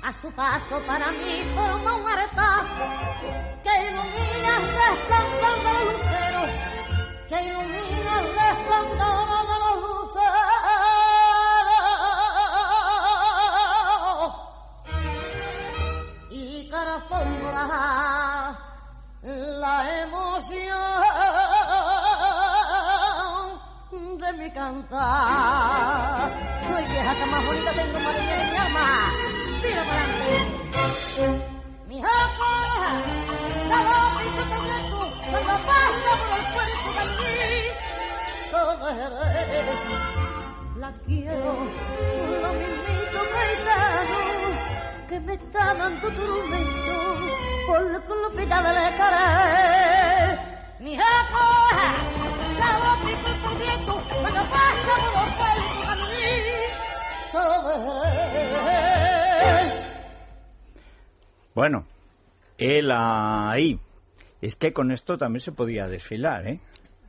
a 0.03 0.13
su 0.13 0.33
paso 0.33 0.83
para 0.85 1.13
mí 1.13 1.45
forma 1.55 1.95
un 1.95 2.09
aretazo 2.09 3.40
que 3.63 3.73
ilumina 3.89 4.53
resplandor 4.59 5.57
de 5.65 5.73
los 5.73 5.85
luceros 5.93 6.51
que 7.29 7.39
ilumina 7.43 8.15
resplandor 8.23 9.29
de 9.49 9.57
los 9.63 9.75
luceros 9.83 10.51
y 16.31 16.69
carafondra 16.71 17.63
la 19.23 20.03
emoción 20.03 20.81
de 24.19 24.33
mi 24.33 24.51
cantar. 24.53 26.33
Ay, 26.73 26.85
vieja, 26.85 27.15
que 27.15 27.27
más 27.27 27.47
bonita 27.47 27.73
tengo, 27.73 27.99
mía 27.99 28.13
de 28.13 28.45
mi 28.51 28.57
alma. 28.57 29.13
Mira 29.63 29.85
para 29.85 30.05
adelante. 30.05 31.50
Jefa, 31.91 32.55
la 33.67 33.81
y 34.23 34.31
tu 34.31 34.43
secreto, 34.43 35.01
cuando 35.29 35.55
pasa 35.67 36.11
por 36.21 36.39
el 36.39 36.47
puerto 36.55 36.89
de 36.95 37.35
La 40.77 40.91
quiero, 41.05 41.51
lo 42.43 42.51
mismito 42.53 43.21
que 43.33 45.09
que 45.09 45.17
me 45.19 45.35
está 45.35 45.75
dando 45.75 46.09
tormento 46.11 46.97
por 47.67 47.81
la 47.91 47.99
culpita 47.99 48.57
de 48.63 48.73
la 48.73 48.97
cara. 48.97 49.27
Mi 50.79 50.93
jefa, 50.95 51.47
la 52.61 52.71
y 53.03 53.05
tu 53.17 53.31
secreto, 53.49 53.93
cuando 54.21 54.43
pasa 54.49 54.93
por 55.13 55.27
el 55.27 55.33
puerto 55.35 55.97
de 58.65 58.80
Bueno, 61.55 61.85
él 62.59 62.91
ahí. 62.93 63.79
Es 64.41 64.57
que 64.57 64.73
con 64.73 64.91
esto 64.91 65.19
también 65.19 65.41
se 65.41 65.53
podía 65.53 65.87
desfilar, 65.87 66.47
¿eh? 66.47 66.61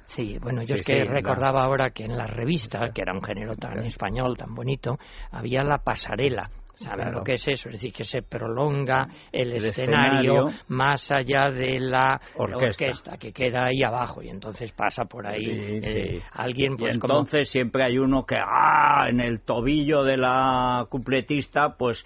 Sí, 0.06 0.38
bueno, 0.40 0.62
yo 0.64 0.76
Sí, 0.76 0.82
es 0.82 0.86
que 0.86 1.04
sí, 1.04 1.04
recordaba 1.06 1.64
ahora 1.64 1.92
que 1.92 2.04
en 2.04 2.18
las 2.18 2.30
revistas, 2.30 2.92
que 2.94 3.02
era 3.02 3.14
un 3.14 3.24
género 3.24 3.56
tan 3.56 3.80
español, 3.86 4.36
tan 4.38 4.54
bonito, 4.54 4.98
había 5.32 5.64
la 5.64 5.78
pasarela. 5.78 6.50
¿Saben 6.76 7.06
Claro. 7.06 7.20
lo 7.20 7.24
que 7.24 7.34
es 7.34 7.48
eso? 7.48 7.70
Es 7.70 7.74
decir, 7.76 7.94
que 7.94 8.04
se 8.04 8.22
prolonga 8.24 9.08
el, 9.32 9.52
El 9.54 9.66
escenario, 9.66 10.48
escenario. 10.48 10.64
más 10.70 11.12
allá 11.12 11.52
de 11.52 11.80
la 11.80 12.20
Orquesta. 12.36 12.86
orquesta. 12.86 13.18
que 13.18 13.32
queda 13.32 13.66
ahí 13.66 13.84
abajo 13.84 14.24
y 14.24 14.30
entonces 14.30 14.72
pasa 14.72 15.06
por 15.06 15.28
ahí 15.28 15.46
Sí, 15.46 15.80
eh, 15.84 16.22
alguien 16.32 16.74
Y 16.74 16.78
pues 16.78 16.98
como 16.98 17.14
entonces 17.20 17.50
siempre 17.50 17.84
hay 17.86 18.00
uno 18.00 18.26
que 18.26 18.36
¡ah! 18.38 19.06
en 19.10 19.20
el 19.20 19.42
tobillo 19.42 20.04
de 20.04 20.18
la 20.18 20.88
cupletista 20.90 21.76
pues 21.78 22.04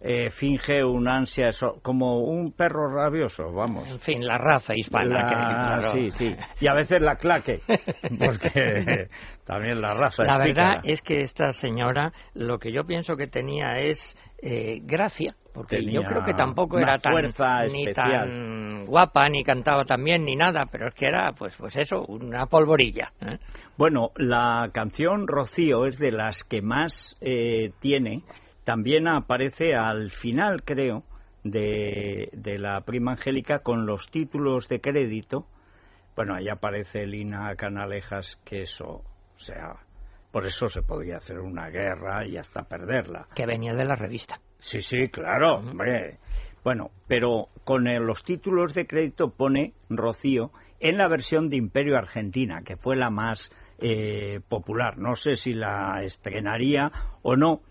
eh, 0.00 0.30
finge 0.30 0.84
un 0.84 1.08
ansia 1.08 1.48
eso- 1.48 1.80
como 1.82 2.20
un 2.20 2.52
perro 2.52 2.94
rabioso, 2.94 3.52
vamos. 3.52 3.90
en 3.90 3.98
fin, 4.00 4.24
la 4.26 4.38
raza 4.38 4.74
hispana. 4.76 5.26
que, 5.26 5.34
La- 5.34 5.48
claro, 5.80 5.90
Sí, 5.92 6.10
sí. 6.12 6.36
Y 6.60 6.68
a 6.68 6.74
veces 6.74 7.02
la 7.02 7.16
claque, 7.16 7.60
porque 8.18 9.08
también 9.44 9.80
la 9.80 9.94
raza 9.94 10.24
La 10.24 10.38
verdad 10.38 10.76
pícara. 10.76 10.80
es 10.84 11.02
que 11.02 11.22
esta 11.22 11.52
señora 11.52 12.12
lo 12.34 12.58
que 12.58 12.72
yo 12.72 12.84
pienso 12.84 13.16
que 13.16 13.26
tenía 13.26 13.78
es 13.78 14.16
eh, 14.40 14.80
gracia, 14.84 15.34
porque 15.52 15.84
yo 15.84 16.02
creo 16.04 16.22
que 16.22 16.34
tampoco 16.34 16.78
era 16.78 16.96
tan, 16.98 17.26
ni 17.72 17.92
tan 17.92 18.84
guapa, 18.84 19.28
ni 19.28 19.42
cantaba 19.42 19.84
tan 19.84 20.04
bien, 20.04 20.24
ni 20.24 20.36
nada, 20.36 20.66
pero 20.70 20.86
es 20.88 20.94
que 20.94 21.06
era, 21.06 21.32
pues, 21.32 21.54
pues 21.58 21.74
eso, 21.76 22.04
una 22.06 22.46
polvorilla. 22.46 23.10
¿eh? 23.20 23.38
Bueno, 23.76 24.10
la 24.16 24.70
canción 24.72 25.26
Rocío 25.26 25.86
es 25.86 25.98
de 25.98 26.12
las 26.12 26.44
que 26.44 26.62
más 26.62 27.16
eh, 27.20 27.72
tiene. 27.80 28.22
También 28.68 29.08
aparece 29.08 29.74
al 29.74 30.10
final, 30.10 30.62
creo, 30.62 31.02
de, 31.42 32.28
de 32.34 32.58
la 32.58 32.82
prima 32.82 33.12
Angélica 33.12 33.60
con 33.60 33.86
los 33.86 34.10
títulos 34.10 34.68
de 34.68 34.82
crédito. 34.82 35.46
Bueno, 36.14 36.34
ahí 36.34 36.50
aparece 36.50 37.06
Lina 37.06 37.56
Canalejas, 37.56 38.38
que 38.44 38.60
eso, 38.60 38.86
o 38.86 39.38
sea, 39.38 39.76
por 40.30 40.44
eso 40.44 40.68
se 40.68 40.82
podía 40.82 41.16
hacer 41.16 41.38
una 41.38 41.70
guerra 41.70 42.26
y 42.26 42.36
hasta 42.36 42.64
perderla. 42.64 43.26
que 43.34 43.46
venía 43.46 43.72
de 43.72 43.86
la 43.86 43.96
revista. 43.96 44.38
Sí, 44.58 44.82
sí, 44.82 45.08
claro, 45.08 45.60
hombre. 45.60 46.18
Bueno, 46.62 46.90
pero 47.06 47.48
con 47.64 47.84
los 47.84 48.22
títulos 48.22 48.74
de 48.74 48.86
crédito 48.86 49.30
pone 49.30 49.72
Rocío 49.88 50.52
en 50.78 50.98
la 50.98 51.08
versión 51.08 51.48
de 51.48 51.56
Imperio 51.56 51.96
Argentina, 51.96 52.60
que 52.62 52.76
fue 52.76 52.96
la 52.96 53.08
más 53.08 53.50
eh, 53.78 54.40
popular. 54.46 54.98
No 54.98 55.14
sé 55.14 55.36
si 55.36 55.54
la 55.54 56.02
estrenaría 56.02 56.92
o 57.22 57.34
no. 57.34 57.62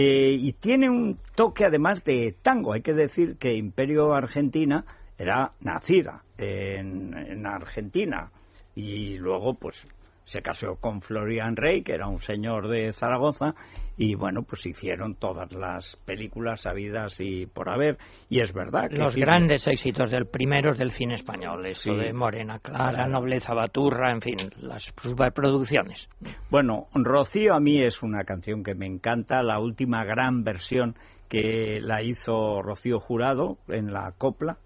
Eh, 0.00 0.38
y 0.40 0.52
tiene 0.52 0.88
un 0.88 1.18
toque 1.34 1.64
además 1.64 2.04
de 2.04 2.36
tango. 2.40 2.72
Hay 2.72 2.82
que 2.82 2.94
decir 2.94 3.36
que 3.36 3.56
Imperio 3.56 4.14
Argentina 4.14 4.84
era 5.18 5.54
nacida 5.58 6.22
en, 6.36 7.14
en 7.14 7.44
Argentina 7.44 8.30
y 8.76 9.18
luego 9.18 9.54
pues 9.54 9.88
se 10.28 10.42
casó 10.42 10.76
con 10.76 11.00
Florian 11.00 11.56
Rey, 11.56 11.82
que 11.82 11.94
era 11.94 12.06
un 12.06 12.20
señor 12.20 12.68
de 12.68 12.92
Zaragoza, 12.92 13.54
y 13.96 14.14
bueno, 14.14 14.42
pues 14.42 14.66
hicieron 14.66 15.14
todas 15.14 15.50
las 15.54 15.96
películas 16.04 16.60
sabidas 16.60 17.16
y 17.20 17.46
por 17.46 17.70
haber. 17.70 17.96
Y 18.28 18.40
es 18.40 18.52
verdad 18.52 18.90
que 18.90 18.96
Los 18.98 19.16
grandes 19.16 19.66
éxitos 19.66 20.10
del 20.10 20.26
primero 20.26 20.74
del 20.74 20.90
cine 20.90 21.14
español, 21.14 21.64
eso 21.66 21.92
Sí. 21.94 21.96
de 21.98 22.12
Morena 22.12 22.58
Clara, 22.58 22.90
Claro. 22.92 23.10
Nobleza 23.10 23.54
Baturra, 23.54 24.12
en 24.12 24.20
fin, 24.20 24.36
las 24.60 24.92
superproducciones. 25.00 26.08
Bueno, 26.50 26.86
Rocío 26.94 27.54
a 27.54 27.60
mí 27.60 27.82
es 27.82 28.02
una 28.02 28.24
canción 28.24 28.62
que 28.62 28.74
me 28.74 28.86
encanta, 28.86 29.42
la 29.42 29.58
última 29.60 30.04
gran 30.04 30.44
versión 30.44 30.94
que 31.28 31.80
la 31.82 32.02
hizo 32.02 32.62
Rocío 32.62 33.00
Jurado 33.00 33.58
en 33.68 33.92
la 33.92 34.12
copla, 34.16 34.58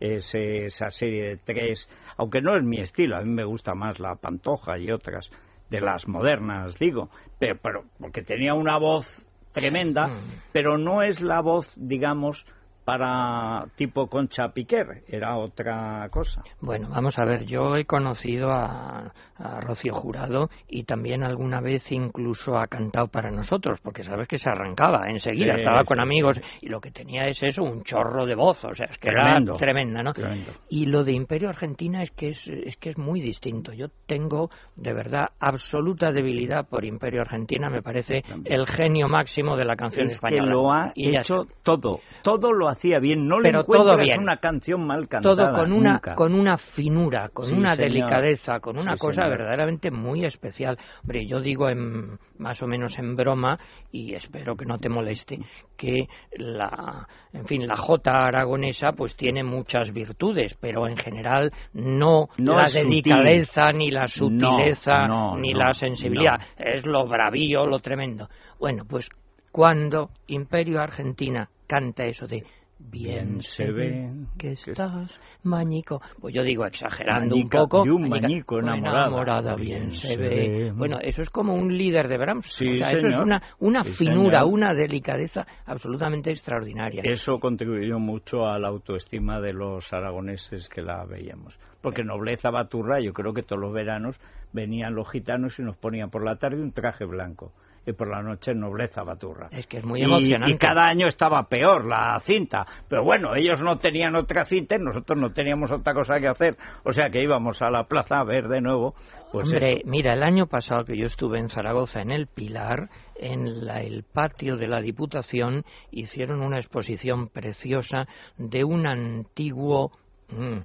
es 0.00 0.34
esa 0.34 0.90
serie 0.90 1.28
de 1.30 1.36
tres, 1.36 1.88
aunque 2.16 2.40
no 2.40 2.56
es 2.56 2.62
mi 2.62 2.80
estilo, 2.80 3.16
a 3.16 3.20
mí 3.22 3.30
me 3.30 3.44
gusta 3.44 3.74
más 3.74 3.98
la 3.98 4.14
Pantoja 4.16 4.78
y 4.78 4.90
otras 4.90 5.30
de 5.70 5.80
las 5.80 6.08
modernas, 6.08 6.78
digo, 6.78 7.10
pero, 7.38 7.58
pero 7.62 7.84
porque 7.98 8.22
tenía 8.22 8.54
una 8.54 8.78
voz 8.78 9.24
tremenda, 9.52 10.08
Mm. 10.08 10.18
pero 10.52 10.78
no 10.78 11.02
es 11.02 11.20
la 11.20 11.40
voz, 11.40 11.74
digamos, 11.76 12.46
para 12.92 13.66
tipo 13.76 14.06
Concha 14.06 14.48
Piquer, 14.48 15.02
era 15.08 15.36
otra 15.36 16.08
cosa. 16.10 16.40
Bueno, 16.62 16.88
vamos 16.88 17.18
a 17.18 17.24
ver, 17.26 17.44
yo 17.44 17.76
he 17.76 17.84
conocido 17.84 18.50
a, 18.50 19.12
a 19.36 19.60
Rocío 19.60 19.92
Jurado 19.92 20.48
y 20.68 20.84
también 20.84 21.22
alguna 21.22 21.60
vez 21.60 21.92
incluso 21.92 22.56
ha 22.56 22.66
cantado 22.66 23.08
para 23.08 23.30
nosotros, 23.30 23.78
porque 23.82 24.04
sabes 24.04 24.26
que 24.26 24.38
se 24.38 24.48
arrancaba 24.48 25.10
enseguida, 25.10 25.52
Sí, 25.56 25.60
estaba 25.60 25.80
sí, 25.82 25.86
con 25.86 25.98
sí. 25.98 26.02
amigos 26.02 26.40
y 26.62 26.68
lo 26.70 26.80
que 26.80 26.90
tenía 26.90 27.26
es 27.28 27.42
eso, 27.42 27.62
un 27.62 27.82
chorro 27.82 28.24
de 28.24 28.34
voz, 28.34 28.64
o 28.64 28.72
sea, 28.72 28.86
es 28.86 28.96
que 28.96 29.08
Tremendo. 29.10 29.52
era 29.52 29.58
tremenda, 29.58 30.02
¿no? 30.02 30.14
Tremendo. 30.14 30.50
Y 30.70 30.86
lo 30.86 31.04
de 31.04 31.12
Imperio 31.12 31.50
Argentina 31.50 32.02
es 32.02 32.10
que 32.12 32.30
es, 32.30 32.48
es 32.48 32.78
que 32.78 32.88
es 32.88 32.96
muy 32.96 33.20
distinto. 33.20 33.74
Yo 33.74 33.88
tengo 34.06 34.48
de 34.76 34.94
verdad 34.94 35.26
absoluta 35.40 36.10
debilidad 36.10 36.66
por 36.66 36.86
Imperio 36.86 37.20
Argentina, 37.20 37.68
me 37.68 37.82
parece 37.82 38.22
También. 38.22 38.60
el 38.60 38.66
genio 38.66 39.08
máximo 39.08 39.58
de 39.58 39.66
la 39.66 39.76
canción 39.76 40.06
es 40.06 40.14
española. 40.14 40.42
que 40.44 40.48
lo 40.50 40.72
ha 40.72 40.92
Y 40.94 41.14
hecho 41.14 41.46
todo, 41.62 42.00
todo 42.22 42.50
lo 42.50 42.68
hacía 42.78 42.98
bien. 43.00 43.26
No 43.26 43.40
le 43.40 43.48
Pero 43.50 43.60
encuentras 43.60 43.96
todo 43.96 44.04
bien. 44.04 44.20
una 44.22 44.36
canción 44.38 44.86
mal 44.86 45.08
cantada. 45.08 45.50
todo 45.52 45.60
con 45.62 45.72
una 45.72 45.92
nunca. 45.94 46.14
con 46.14 46.34
una 46.34 46.56
finura, 46.56 47.28
con 47.30 47.44
Sí, 47.46 47.52
una 47.54 47.74
señor. 47.74 47.90
delicadeza, 47.92 48.60
con 48.60 48.78
una 48.78 48.92
Sí, 48.94 48.98
cosa 49.00 49.22
señor. 49.22 49.38
verdaderamente 49.38 49.90
muy 49.90 50.24
especial. 50.24 50.78
Hombre, 51.02 51.26
yo 51.26 51.40
digo 51.40 51.68
en, 51.68 52.18
más 52.38 52.62
o 52.62 52.66
menos 52.66 52.98
en 52.98 53.16
broma 53.16 53.58
y 53.90 54.14
espero 54.14 54.56
que 54.56 54.64
no 54.64 54.78
te 54.78 54.88
moleste 54.88 55.38
que 55.76 56.06
la, 56.36 57.06
en 57.32 57.46
fin, 57.46 57.66
la 57.66 57.76
jota 57.76 58.26
aragonesa 58.26 58.92
pues 58.92 59.16
tiene 59.16 59.42
muchas 59.44 59.92
virtudes, 59.92 60.56
pero 60.60 60.86
en 60.88 60.96
general 60.96 61.52
no, 61.72 62.28
No 62.38 62.54
la 62.54 62.66
sutil. 62.66 62.88
delicadeza 62.88 63.72
ni 63.72 63.90
la 63.90 64.06
sutileza 64.06 65.06
no, 65.06 65.36
ni 65.36 65.52
la 65.52 65.72
sensibilidad, 65.72 66.38
es 66.56 66.86
lo 66.86 67.06
bravío, 67.06 67.66
lo 67.66 67.78
tremendo. 67.80 68.28
Bueno, 68.58 68.84
pues 68.88 69.08
cuando 69.50 70.10
Imperio 70.26 70.80
Argentina 70.80 71.48
canta 71.66 72.04
eso 72.04 72.26
de 72.26 72.44
Bien 72.80 73.42
se 73.42 73.70
ve 73.72 74.08
que 74.38 74.52
estás 74.52 75.20
mañico. 75.42 76.00
Pues 76.20 76.32
yo 76.32 76.42
digo, 76.44 76.64
exagerando 76.64 77.34
Mañica, 77.34 77.62
un 77.62 77.68
poco. 77.68 77.84
de 77.84 77.90
un 77.90 78.08
mañico 78.08 78.60
enamorada. 78.60 79.56
bien 79.56 79.92
se 79.92 80.16
ve. 80.16 80.72
Bueno, 80.74 80.98
eso 81.02 81.22
es 81.22 81.28
como 81.30 81.54
un 81.54 81.76
líder 81.76 82.06
de 82.08 82.18
Brahms. 82.18 82.46
Sí, 82.46 82.74
o 82.74 82.76
sea, 82.76 82.92
eso 82.92 83.08
es 83.08 83.18
una, 83.18 83.42
una 83.58 83.82
Sí, 83.82 83.90
finura, 84.06 84.40
señor. 84.40 84.54
una 84.54 84.74
delicadeza 84.74 85.44
absolutamente 85.66 86.30
extraordinaria. 86.30 87.02
Eso 87.04 87.40
contribuyó 87.40 87.98
mucho 87.98 88.46
a 88.46 88.58
la 88.60 88.68
autoestima 88.68 89.40
de 89.40 89.52
los 89.54 89.92
aragoneses 89.92 90.68
que 90.68 90.80
la 90.82 91.04
veíamos. 91.04 91.58
Porque 91.82 92.04
nobleza 92.04 92.50
baturra, 92.50 93.00
yo 93.00 93.12
creo 93.12 93.34
que 93.34 93.42
todos 93.42 93.60
los 93.60 93.72
veranos 93.72 94.20
venían 94.52 94.94
los 94.94 95.10
gitanos 95.10 95.58
y 95.58 95.62
nos 95.62 95.76
ponían 95.76 96.10
por 96.10 96.24
la 96.24 96.36
tarde 96.36 96.62
un 96.62 96.72
traje 96.72 97.04
blanco 97.04 97.52
y 97.90 97.92
por 97.94 98.08
la 98.10 98.22
noche 98.22 98.54
nobleza 98.54 99.02
baturra. 99.02 99.48
Es 99.50 99.66
que 99.66 99.78
es 99.78 99.84
muy 99.84 100.00
Y- 100.00 100.04
emocionante. 100.04 100.54
Y, 100.54 100.58
cada 100.58 100.86
año 100.86 101.06
estaba 101.08 101.48
peor 101.48 101.86
la 101.86 102.18
cinta. 102.20 102.64
Pero 102.88 103.04
bueno, 103.04 103.34
ellos 103.34 103.60
no 103.62 103.78
tenían 103.78 104.14
otra 104.16 104.44
cinta 104.44 104.76
y 104.76 104.78
nosotros 104.78 105.18
no 105.20 105.32
teníamos 105.32 105.72
otra 105.72 105.94
cosa 105.94 106.20
que 106.20 106.28
hacer. 106.28 106.54
O 106.84 106.92
sea 106.92 107.10
que 107.10 107.22
íbamos 107.22 107.62
a 107.62 107.70
la 107.70 107.84
plaza 107.84 108.20
a 108.20 108.24
ver 108.24 108.48
de 108.48 108.60
nuevo. 108.60 108.94
Pues 109.32 109.52
Hombre, 109.52 109.72
eso. 109.78 109.80
mira, 109.84 110.14
el 110.14 110.22
año 110.22 110.46
pasado 110.46 110.84
que 110.84 110.96
yo 110.96 111.04
estuve 111.04 111.38
en 111.38 111.48
Zaragoza, 111.50 112.00
en 112.00 112.10
el 112.10 112.26
Pilar, 112.26 112.88
en 113.16 113.66
la- 113.66 113.82
el 113.82 114.04
patio 114.04 114.56
de 114.56 114.68
la 114.68 114.80
Diputación, 114.80 115.64
hicieron 115.90 116.40
una 116.40 116.56
exposición 116.58 117.28
preciosa 117.28 118.06
de 118.36 118.64
un 118.64 118.86
antiguo, 118.86 119.92
mm. 120.30 120.58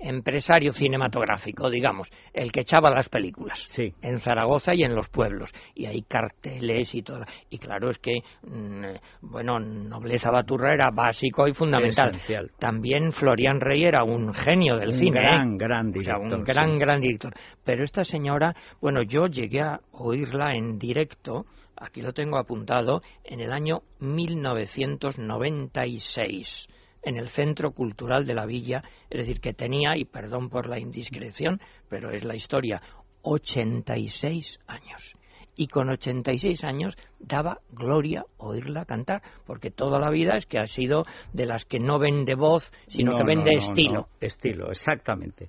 Empresario 0.00 0.72
cinematográfico, 0.72 1.70
digamos, 1.70 2.10
el 2.32 2.52
que 2.52 2.60
echaba 2.60 2.90
las 2.90 3.08
películas 3.08 3.64
Sí. 3.68 3.92
en 4.02 4.20
Zaragoza 4.20 4.74
y 4.74 4.82
en 4.82 4.94
los 4.94 5.08
pueblos. 5.08 5.50
Y 5.74 5.86
hay 5.86 6.02
carteles 6.02 6.94
y 6.94 7.02
todo. 7.02 7.22
Y 7.50 7.58
claro, 7.58 7.90
es 7.90 7.98
que, 7.98 8.20
mm, 8.42 8.84
eh, 8.84 9.00
bueno, 9.22 9.58
Nobleza 9.60 10.30
Baturra 10.30 10.72
era 10.72 10.90
básico 10.90 11.46
y 11.48 11.52
fundamental. 11.54 12.08
Esencial. 12.10 12.50
También 12.58 13.12
Florian 13.12 13.60
Rey 13.60 13.84
era 13.84 14.04
un 14.04 14.32
genio 14.34 14.76
del 14.76 14.88
Un 14.90 14.94
cine. 14.94 15.20
¿eh? 15.20 15.22
gran, 15.22 15.56
gran 15.56 15.88
O 15.88 15.92
sea, 16.00 16.14
director. 16.16 16.38
un 16.38 16.44
gran, 16.44 16.70
sí. 16.72 16.78
gran 16.78 17.00
director. 17.00 17.32
Pero 17.64 17.84
esta 17.84 18.04
señora, 18.04 18.54
bueno, 18.80 19.02
yo 19.02 19.26
llegué 19.26 19.60
a 19.62 19.80
oírla 19.92 20.54
en 20.54 20.78
directo, 20.78 21.46
aquí 21.76 22.02
lo 22.02 22.12
tengo 22.12 22.38
apuntado, 22.38 23.00
en 23.24 23.40
el 23.40 23.52
año 23.52 23.80
1996, 24.00 26.66
en 27.06 27.16
el 27.16 27.28
Centro 27.30 27.70
Cultural 27.70 28.26
de 28.26 28.34
la 28.34 28.44
Villa, 28.46 28.82
es 29.08 29.18
decir, 29.20 29.40
que 29.40 29.54
tenía, 29.54 29.96
y 29.96 30.04
perdón 30.04 30.50
por 30.50 30.68
la 30.68 30.78
indiscreción, 30.78 31.60
pero 31.88 32.10
es 32.10 32.24
la 32.24 32.34
historia, 32.34 32.82
86 33.22 34.58
años. 34.66 35.16
Y 35.58 35.68
con 35.68 35.88
86 35.88 36.64
años 36.64 36.96
daba 37.18 37.60
gloria 37.70 38.24
oírla 38.36 38.84
cantar, 38.84 39.22
porque 39.46 39.70
toda 39.70 39.98
la 39.98 40.10
vida 40.10 40.36
es 40.36 40.44
que 40.46 40.58
ha 40.58 40.66
sido 40.66 41.06
de 41.32 41.46
las 41.46 41.64
que 41.64 41.78
no 41.78 41.98
vende 41.98 42.34
voz, 42.34 42.70
sino 42.88 43.12
No, 43.12 43.18
que 43.18 43.24
vende 43.24 43.52
no, 43.52 43.58
estilo. 43.58 44.08
estilo, 44.20 44.70
exactamente. 44.70 45.48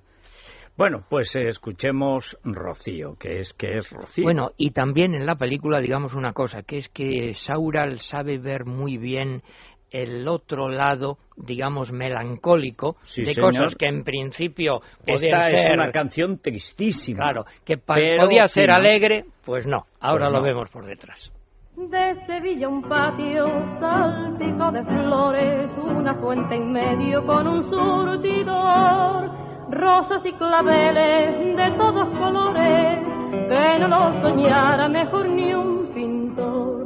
Bueno, 0.78 1.04
pues 1.10 1.34
eh, 1.34 1.48
escuchemos 1.48 2.38
Rocío, 2.44 3.16
que 3.18 3.40
es 3.40 3.52
que 3.52 3.66
es 3.78 3.90
Rocío. 3.90 4.22
Bueno, 4.22 4.52
y 4.56 4.70
también 4.70 5.12
en 5.16 5.26
la 5.26 5.34
película, 5.34 5.80
digamos 5.80 6.14
una 6.14 6.32
cosa, 6.32 6.62
que 6.62 6.78
es 6.78 6.88
que 6.88 7.34
Saural 7.34 7.98
sabe 7.98 8.38
ver 8.38 8.64
muy 8.64 8.96
bien 8.96 9.42
el 9.90 10.26
otro 10.28 10.68
lado, 10.68 11.18
digamos, 11.36 11.92
melancólico 11.92 12.96
Sí, 13.04 13.22
de 13.24 13.32
señor. 13.34 13.50
cosas 13.50 13.74
que 13.74 13.86
en 13.86 14.04
principio 14.04 14.80
podían 15.06 15.42
esta 15.42 15.50
es 15.50 15.62
ser... 15.64 15.72
una 15.74 15.90
canción 15.90 16.38
tristísima. 16.38 17.24
Claro, 17.24 17.44
que 17.64 17.78
Pero 17.78 18.24
podía 18.24 18.46
ser 18.48 18.68
no. 18.68 18.74
alegre, 18.76 19.24
pues 19.44 19.66
no, 19.66 19.86
ahora 20.00 20.26
Pues 20.26 20.32
lo 20.32 20.38
no. 20.40 20.44
vemos 20.44 20.70
por 20.70 20.84
detrás. 20.86 21.32
De 21.76 22.26
Sevilla 22.26 22.68
un 22.68 22.82
patio 22.88 23.46
salpico 23.78 24.72
de 24.72 24.82
flores, 24.84 25.70
una 25.78 26.14
fuente 26.16 26.56
en 26.56 26.72
medio 26.72 27.24
con 27.24 27.46
un 27.46 27.70
surtidor, 27.70 29.30
rosas 29.70 30.20
y 30.24 30.32
claveles 30.32 31.56
de 31.56 31.70
todos 31.78 32.08
colores, 32.18 32.98
que 33.30 33.78
no 33.78 33.88
lo 33.88 34.20
soñara 34.22 34.88
mejor 34.88 35.28
ni 35.28 35.54
un 35.54 35.86
pintor. 35.94 36.77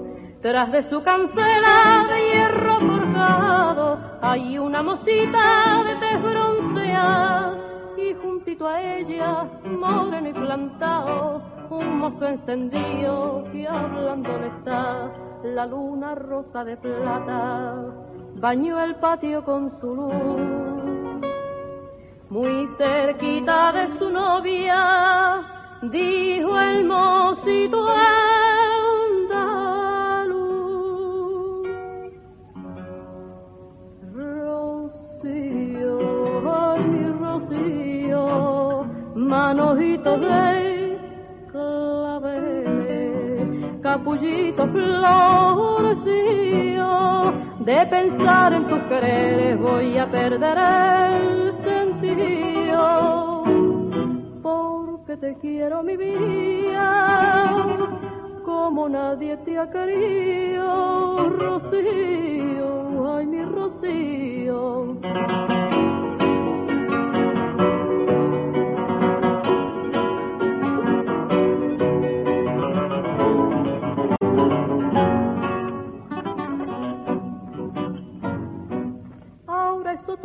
Tras 0.42 0.72
de 0.72 0.90
su 0.90 1.00
cancela 1.04 2.04
de 2.10 2.32
hierro 2.32 2.74
forjado 2.80 3.98
hay 4.20 4.58
una 4.58 4.82
mosita 4.82 5.84
de 5.86 5.94
tez 5.94 6.20
bronceada 6.20 7.56
y 7.96 8.12
juntito 8.14 8.66
a 8.66 8.82
ella, 8.82 9.44
moreno 9.64 10.28
y 10.28 10.32
plantado, 10.32 11.42
un 11.70 11.98
mozo 11.98 12.26
encendido 12.26 13.44
que 13.52 13.68
hablando 13.68 14.36
le 14.36 14.48
está 14.48 15.12
la 15.44 15.64
luna 15.64 16.16
rosa 16.16 16.64
de 16.64 16.76
plata, 16.76 17.76
bañó 18.34 18.82
el 18.82 18.96
patio 18.96 19.44
con 19.44 19.70
su 19.80 19.94
luz. 19.94 21.22
Muy 22.30 22.66
cerquita 22.78 23.70
de 23.70 23.96
su 23.96 24.10
novia, 24.10 25.40
dijo 25.82 26.58
el 26.58 26.84
mocito 26.84 27.86
manojitos 39.54 40.18
de 40.18 40.98
claveles, 41.50 42.70
capullito 43.82 44.66
florecido, 44.68 46.14
de 47.60 47.86
pensar 47.86 48.54
en 48.54 48.66
tus 48.66 48.82
quereres 48.84 49.60
voy 49.60 49.98
a 49.98 50.10
perder 50.10 50.56
el 50.56 51.52
sentido, 51.64 53.44
porque 54.42 55.18
te 55.18 55.36
quiero 55.42 55.82
mi 55.82 55.98
vida, 55.98 57.66
como 58.46 58.88
nadie 58.88 59.36
te 59.44 59.58
ha 59.58 59.70
querido, 59.70 61.28
Rocío, 61.28 63.16
ay 63.16 63.26
mi 63.26 63.44
Rocío. 63.44 64.96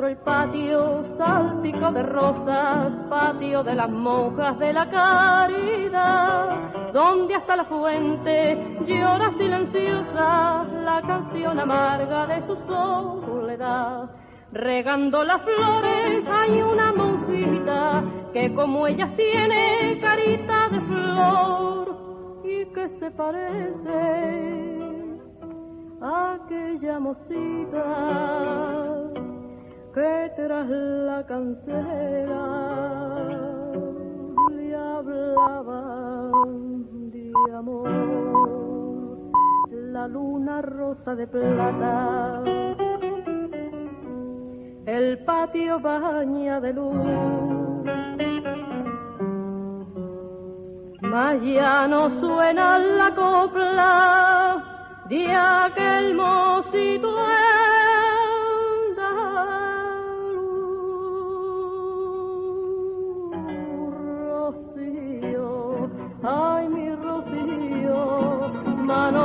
El 0.08 0.16
patio, 0.20 1.04
salpico 1.18 1.92
de 1.92 2.02
rosas, 2.02 2.94
patio 3.10 3.62
de 3.62 3.76
las 3.76 3.90
monjas 3.90 4.58
de 4.58 4.72
la 4.72 4.90
caridad, 4.90 6.94
donde 6.94 7.36
hasta 7.36 7.58
la 7.58 7.66
fuente 7.66 8.78
llora 8.88 9.34
silenciosa 9.38 10.64
la 10.86 11.02
canción 11.06 11.60
amarga 11.60 12.26
de 12.26 12.42
su 12.48 12.56
soledad. 12.68 14.10
Regando 14.54 15.26
las 15.26 15.42
flores 15.42 16.24
hay 16.26 16.62
una 16.62 16.94
monjita 16.94 18.02
que 18.32 18.54
como 18.54 18.88
ellas 18.88 19.14
tiene 19.18 20.00
carita 20.02 20.70
de 20.70 20.80
flor 20.80 21.98
y 22.46 22.66
que 22.68 22.88
se 22.98 23.12
parece 23.12 24.64
aquella 26.02 26.98
mocita 26.98 28.97
que 29.98 30.32
tras 30.36 30.70
la 30.70 31.26
cancela 31.26 32.46
le 34.56 34.76
hablaba 34.76 36.30
de 37.14 37.32
amor. 37.56 37.90
La 39.72 40.08
luna 40.08 40.62
rosa 40.62 41.16
de 41.16 41.26
plata 41.26 42.44
el 44.86 45.18
patio 45.26 45.80
baña 45.80 46.60
de 46.62 46.74
luz. 46.74 46.96
Mas 51.02 51.42
ya 51.42 51.88
no 51.88 52.20
suena 52.20 52.78
la 52.78 53.16
copla 53.16 54.64
de 55.10 55.34
aquel 55.34 56.14
mocito 56.14 57.18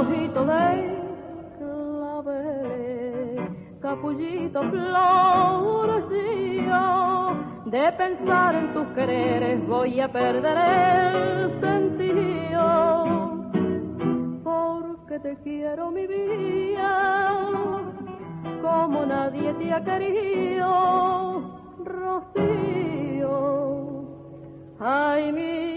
ramito 0.03 0.45
de 0.45 0.99
claveles, 1.59 3.41
capullito 3.81 4.61
florecía, 4.71 6.41
de 7.67 7.93
pensar 7.93 8.55
en 8.55 8.75
tus 8.75 8.87
quereres 8.89 9.67
voy 9.67 10.01
a 10.01 10.11
perder 10.11 10.59
el 10.59 11.61
sentido, 11.61 13.43
porque 14.43 15.21
te 15.21 15.37
quiero 15.43 15.91
mi 15.91 16.07
vida, 16.07 17.81
como 18.61 19.07
nadie 19.07 19.55
te 19.55 19.73
ha 19.73 19.83
querido, 19.85 21.43
Rocío, 21.85 23.35
ay 24.81 25.33
mi 25.33 25.72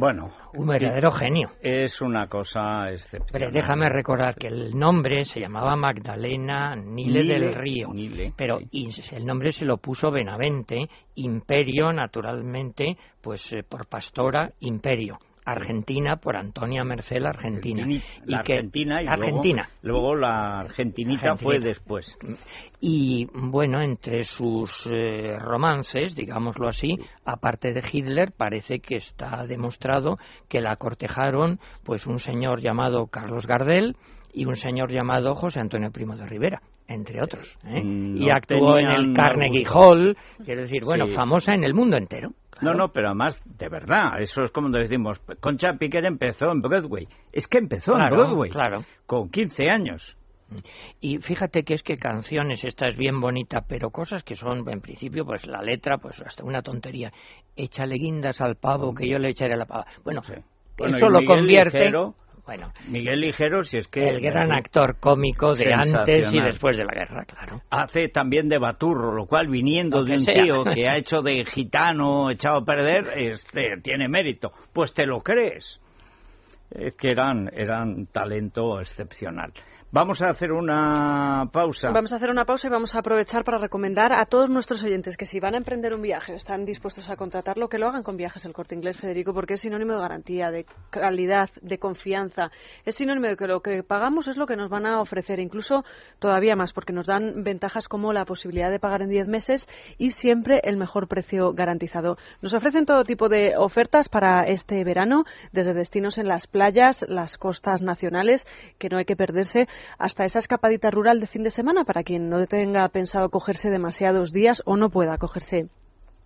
Bueno. 0.00 0.30
Un 0.54 0.66
verdadero 0.66 1.10
genio. 1.12 1.50
Es 1.60 2.00
una 2.00 2.26
cosa 2.26 2.90
excepcional. 2.90 3.28
Pero 3.30 3.50
déjame 3.50 3.90
recordar 3.90 4.34
que 4.34 4.46
el 4.46 4.70
nombre 4.74 5.26
se 5.26 5.40
llamaba 5.40 5.76
Magdalena 5.76 6.74
Nile, 6.74 7.20
Nile, 7.20 7.34
del 7.34 7.54
Río. 7.54 7.92
Nile, 7.92 8.32
pero 8.34 8.60
sí. 8.60 8.88
el 9.12 9.26
nombre 9.26 9.52
se 9.52 9.66
lo 9.66 9.76
puso 9.76 10.10
Benavente, 10.10 10.88
Imperio, 11.16 11.92
naturalmente, 11.92 12.96
pues 13.20 13.52
eh, 13.52 13.62
por 13.62 13.88
Pastora, 13.88 14.50
Imperio. 14.60 15.18
Argentina 15.44 16.16
por 16.16 16.36
Antonia 16.36 16.84
Mercel 16.84 17.26
Argentina. 17.26 17.86
La 18.24 18.40
y 18.40 18.44
que- 18.44 18.54
Argentina 18.54 19.02
y 19.02 19.06
luego- 19.82 20.14
la 20.14 20.60
Argentinita 20.60 21.36
fue 21.36 21.58
después. 21.60 22.16
Y 22.80 23.26
bueno, 23.32 23.82
entre 23.82 24.24
sus 24.24 24.86
eh, 24.90 25.36
romances, 25.38 26.14
digámoslo 26.14 26.68
así, 26.68 26.98
aparte 27.24 27.72
de 27.72 27.82
Hitler, 27.90 28.32
parece 28.36 28.80
que 28.80 28.96
está 28.96 29.44
demostrado 29.46 30.18
que 30.48 30.60
la 30.60 30.76
cortejaron 30.76 31.58
pues 31.84 32.06
un 32.06 32.18
señor 32.18 32.60
llamado 32.60 33.06
Carlos 33.06 33.46
Gardel 33.46 33.96
y 34.32 34.44
un 34.46 34.56
señor 34.56 34.90
llamado 34.92 35.34
José 35.34 35.60
Antonio 35.60 35.90
Primo 35.90 36.16
de 36.16 36.26
Rivera, 36.26 36.62
entre 36.86 37.22
otros. 37.22 37.58
¿eh? 37.64 37.82
Mm, 37.82 38.16
y 38.16 38.30
actuó 38.30 38.78
en 38.78 38.88
el 38.90 39.12
Carnegie. 39.14 39.66
Hall, 39.72 40.16
quiero 40.44 40.62
decir, 40.62 40.84
bueno, 40.84 41.06
Sí. 41.08 41.14
famosa 41.14 41.52
en 41.54 41.64
el 41.64 41.74
mundo 41.74 41.96
entero. 41.96 42.30
No, 42.62 42.74
no, 42.74 42.88
pero 42.92 43.08
además, 43.08 43.42
de 43.58 43.68
verdad, 43.68 44.20
eso 44.20 44.42
es 44.42 44.50
como 44.50 44.68
decimos, 44.70 45.20
Concha 45.40 45.74
Piquer 45.78 46.04
empezó 46.04 46.50
en 46.52 46.60
Broadway. 46.60 47.06
Es 47.32 47.46
que 47.48 47.58
empezó 47.58 47.92
Claro, 47.92 48.14
en 48.14 48.20
Broadway, 48.22 48.50
claro. 48.50 48.80
con 49.06 49.30
15 49.30 49.68
años. 49.68 50.16
Y 51.00 51.18
fíjate 51.18 51.62
que 51.62 51.74
es 51.74 51.82
que 51.82 51.94
canciones, 51.96 52.64
esta 52.64 52.88
es 52.88 52.96
bien 52.96 53.20
bonita, 53.20 53.60
pero 53.68 53.90
cosas 53.90 54.24
que 54.24 54.34
son, 54.34 54.68
en 54.68 54.80
principio, 54.80 55.24
pues 55.24 55.46
la 55.46 55.62
letra, 55.62 55.98
pues 55.98 56.20
hasta 56.22 56.44
una 56.44 56.60
tontería. 56.62 57.12
Échale 57.56 57.94
guindas 57.94 58.40
al 58.40 58.56
pavo, 58.56 58.92
que 58.94 59.08
yo 59.08 59.18
le 59.18 59.28
echaré 59.30 59.56
la 59.56 59.66
pava. 59.66 59.86
Bueno, 60.04 60.22
Sí. 60.22 60.34
Bueno, 60.76 60.96
eso 60.96 61.08
lo 61.10 61.24
convierte... 61.24 61.78
Ligero, 61.78 62.14
Bueno, 62.50 62.66
Miguel 62.88 63.20
Ligero, 63.20 63.62
si 63.62 63.78
es 63.78 63.86
que... 63.86 64.08
el 64.08 64.20
gran 64.20 64.50
actor 64.50 64.96
cómico 64.98 65.54
de 65.54 65.72
antes 65.72 66.32
y 66.32 66.40
después 66.40 66.76
de 66.76 66.84
la 66.84 66.92
guerra, 66.92 67.24
claro. 67.24 67.62
Hace 67.70 68.08
también 68.08 68.48
de 68.48 68.58
baturro, 68.58 69.14
lo 69.14 69.26
cual 69.26 69.46
viniendo 69.46 69.98
Lo 69.98 70.04
de 70.04 70.14
un 70.14 70.22
sea. 70.22 70.34
tío 70.42 70.64
que 70.74 70.88
ha 70.88 70.96
hecho 70.96 71.22
de 71.22 71.44
gitano 71.44 72.28
echado 72.28 72.56
a 72.56 72.64
perder, 72.64 73.12
este, 73.14 73.76
tiene 73.84 74.08
mérito. 74.08 74.50
Pues 74.72 74.92
te 74.92 75.06
lo 75.06 75.20
crees. 75.20 75.80
Es 76.72 76.96
que 76.96 77.12
eran, 77.12 77.48
eran 77.52 78.06
talento 78.06 78.80
excepcional. 78.80 79.52
Vamos 79.92 80.22
a 80.22 80.30
hacer 80.30 80.52
una 80.52 81.50
pausa. 81.52 81.90
Vamos 81.90 82.12
a 82.12 82.16
hacer 82.16 82.30
una 82.30 82.44
pausa 82.44 82.68
y 82.68 82.70
vamos 82.70 82.94
a 82.94 83.00
aprovechar 83.00 83.42
para 83.42 83.58
recomendar 83.58 84.12
a 84.12 84.24
todos 84.24 84.48
nuestros 84.48 84.84
oyentes 84.84 85.16
que 85.16 85.26
si 85.26 85.40
van 85.40 85.54
a 85.54 85.56
emprender 85.56 85.92
un 85.94 86.00
viaje 86.00 86.32
están 86.32 86.64
dispuestos 86.64 87.10
a 87.10 87.16
contratarlo, 87.16 87.68
que 87.68 87.76
lo 87.76 87.88
hagan 87.88 88.04
con 88.04 88.16
Viajes 88.16 88.44
El 88.44 88.52
Corte 88.52 88.76
Inglés, 88.76 88.98
Federico, 88.98 89.34
porque 89.34 89.54
es 89.54 89.62
sinónimo 89.62 89.94
de 89.94 89.98
garantía, 89.98 90.52
de 90.52 90.64
calidad, 90.90 91.50
de 91.60 91.78
confianza. 91.78 92.52
Es 92.84 92.94
sinónimo 92.94 93.26
de 93.26 93.36
que 93.36 93.48
lo 93.48 93.62
que 93.62 93.82
pagamos 93.82 94.28
es 94.28 94.36
lo 94.36 94.46
que 94.46 94.54
nos 94.54 94.70
van 94.70 94.86
a 94.86 95.00
ofrecer, 95.00 95.40
incluso 95.40 95.84
todavía 96.20 96.54
más, 96.54 96.72
porque 96.72 96.92
nos 96.92 97.06
dan 97.06 97.42
ventajas 97.42 97.88
como 97.88 98.12
la 98.12 98.24
posibilidad 98.24 98.70
de 98.70 98.78
pagar 98.78 99.02
en 99.02 99.10
10 99.10 99.26
meses 99.26 99.68
y 99.98 100.12
siempre 100.12 100.60
el 100.62 100.76
mejor 100.76 101.08
precio 101.08 101.52
garantizado. 101.52 102.16
Nos 102.42 102.54
ofrecen 102.54 102.86
todo 102.86 103.02
tipo 103.02 103.28
de 103.28 103.56
ofertas 103.56 104.08
para 104.08 104.44
este 104.44 104.84
verano, 104.84 105.24
desde 105.50 105.74
destinos 105.74 106.16
en 106.18 106.28
las 106.28 106.46
playas, 106.46 107.04
las 107.08 107.38
costas 107.38 107.82
nacionales, 107.82 108.46
que 108.78 108.88
no 108.88 108.96
hay 108.96 109.04
que 109.04 109.16
perderse, 109.16 109.66
hasta 109.98 110.24
esa 110.24 110.38
escapadita 110.38 110.90
rural 110.90 111.20
de 111.20 111.26
fin 111.26 111.42
de 111.42 111.50
semana 111.50 111.84
para 111.84 112.02
quien 112.02 112.28
no 112.28 112.46
tenga 112.46 112.88
pensado 112.88 113.30
cogerse 113.30 113.70
demasiados 113.70 114.32
días 114.32 114.62
o 114.66 114.76
no 114.76 114.90
pueda 114.90 115.18
cogerse 115.18 115.68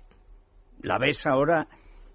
La 0.82 0.98
ves 0.98 1.26
ahora, 1.26 1.66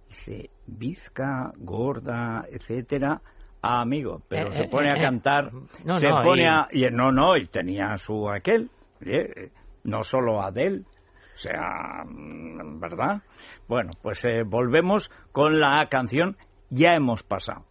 dice, 0.07 0.49
Vizca, 0.67 1.51
gorda, 1.57 2.45
etcétera, 2.51 3.21
ah, 3.61 3.81
amigo, 3.81 4.21
pero 4.27 4.51
Eh, 4.51 4.55
se 4.57 4.63
eh, 4.63 4.69
pone 4.69 4.91
a 4.91 4.95
cantar, 5.01 5.51
no, 5.83 5.99
se 5.99 6.07
no, 6.09 6.21
pone 6.23 6.43
y- 6.43 6.45
a, 6.45 6.67
y 6.71 6.89
no, 6.91 7.11
no, 7.11 7.37
y 7.37 7.47
tenía 7.47 7.97
su 7.97 8.29
aquel, 8.29 8.69
no 9.83 10.03
solo 10.03 10.41
Adele, 10.41 10.81
o 11.35 11.37
sea, 11.37 12.03
mm, 12.05 12.79
¿verdad? 12.79 13.21
Bueno, 13.67 13.91
pues 14.01 14.25
volvemos 14.45 15.11
con 15.31 15.59
la 15.59 15.87
canción 15.89 16.37
Ya 16.69 16.93
hemos 16.95 17.21
pasado 17.23 17.65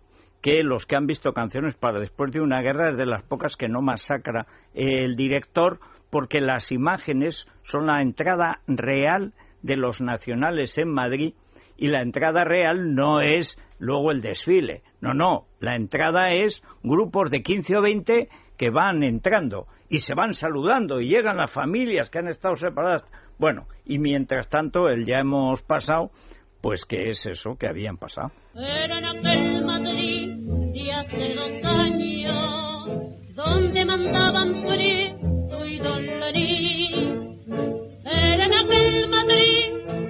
que 0.45 0.63
los 0.63 0.85
que 0.85 0.95
han 0.95 1.07
visto 1.07 1.33
canciones 1.33 1.75
para 1.75 1.99
después 1.99 2.31
de 2.31 2.43
una 2.43 2.61
guerra 2.61 2.91
es 2.91 2.99
de 2.99 3.07
las 3.07 3.23
pocas 3.23 3.57
que 3.57 3.67
no 3.67 3.81
masacra 3.81 4.47
el 4.75 5.17
director 5.17 5.81
porque 6.11 6.43
las 6.43 6.71
imágenes 6.71 7.49
son 7.63 7.87
la 7.87 8.03
entrada 8.03 8.61
real 8.67 9.33
de 9.63 9.79
los 9.79 10.03
nacionales 10.03 10.77
en 10.77 10.93
Madrid 10.93 11.33
y 11.79 11.87
la 11.87 12.03
entrada 12.03 12.45
real 12.45 12.95
no 12.95 13.23
es 13.23 13.59
luego 13.79 14.11
el 14.11 14.21
desfile. 14.21 14.83
No, 15.01 15.15
no, 15.15 15.47
la 15.61 15.77
entrada 15.77 16.35
es 16.35 16.63
grupos 16.83 17.31
de 17.31 17.43
15 17.43 17.79
o 17.79 17.81
20 17.81 18.29
que 18.59 18.69
van 18.69 19.03
entrando 19.03 19.67
y 19.89 20.01
se 20.01 20.15
van 20.15 20.35
saludando 20.35 21.01
y 21.01 21.09
llegan 21.09 21.39
las 21.39 21.53
familias 21.53 22.11
que 22.11 22.19
han 22.19 22.29
estado 22.29 22.55
separadas. 22.57 23.07
Bueno, 23.39 23.67
y 23.87 23.99
mientras 23.99 24.51
tanto, 24.51 24.89
el 24.91 25.07
ya 25.07 25.21
hemos 25.21 25.63
pasado, 25.63 26.11
pues 26.61 26.85
que 26.85 27.09
es 27.09 27.25
eso 27.25 27.57
que 27.59 27.67
habían 27.67 27.97
pasado. 27.97 28.31
Aquel 28.55 29.65
Madrid 29.65 30.04
de 31.13 31.35
dos 31.35 31.65
años, 31.65 32.89
donde 33.35 33.85
mandaban 33.85 34.63
Prieto 34.65 35.67
y 35.67 35.79
Don 35.79 36.21
Lenín. 36.21 37.41
Era 38.05 38.45
en 38.45 38.55
aquel 38.55 39.09
Madrid 39.09 39.67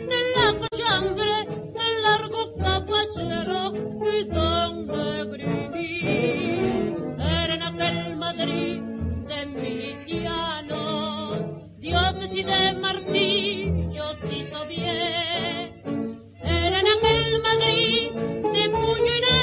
de 0.09 0.21
la 0.37 0.55
cochambre, 0.59 1.33
el 1.75 2.03
largo 2.03 2.55
caballero 2.57 3.73
y 4.13 4.25
Don 4.25 4.87
Negrini. 4.87 5.99
Era 7.19 7.55
en 7.55 7.63
aquel 7.63 8.17
Madrid 8.17 8.81
de 9.29 9.47
milicianos, 9.47 11.39
dioses 11.79 12.31
y 12.33 12.43
de 12.43 12.73
martillos 12.81 14.17
hizo 14.31 14.67
bien. 14.69 16.21
Era 16.43 16.81
en 16.81 16.87
aquel 16.87 17.43
Madrid 17.43 18.11
de 18.55 18.71
puño 18.71 19.13
en 19.17 19.34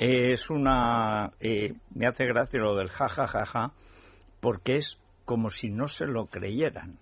es 0.00 0.48
una... 0.50 1.30
eh, 1.40 1.74
me 1.94 2.06
hace 2.06 2.24
gracia 2.26 2.58
lo 2.60 2.74
del 2.74 2.88
ja, 2.88 3.08
ja, 3.08 3.26
ja, 3.26 3.44
ja, 3.44 3.72
porque 4.40 4.76
es 4.76 4.96
como 5.26 5.50
si 5.50 5.68
no 5.70 5.86
se 5.88 6.06
lo 6.06 6.26
creyeran. 6.26 6.98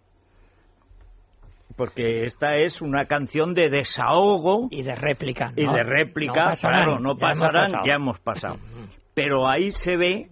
Porque 1.76 2.24
esta 2.24 2.56
es 2.56 2.82
una 2.82 3.04
canción 3.06 3.54
de 3.54 3.70
desahogo 3.70 4.66
Y 4.70 4.82
de 4.82 4.94
réplica. 4.96 5.52
y 5.54 5.64
de 5.64 5.84
réplica, 5.84 6.34
No 6.44 6.48
pasarán, 6.50 6.84
claro, 6.84 6.98
no 7.00 7.14
ya 7.14 7.14
hemos 7.14 7.20
pasarán, 7.20 7.64
pasado. 7.70 7.84
ya 7.86 7.94
hemos 7.94 8.20
pasado. 8.20 8.56
Pero 9.14 9.46
ahí 9.48 9.70
se 9.70 9.96
ve 9.96 10.30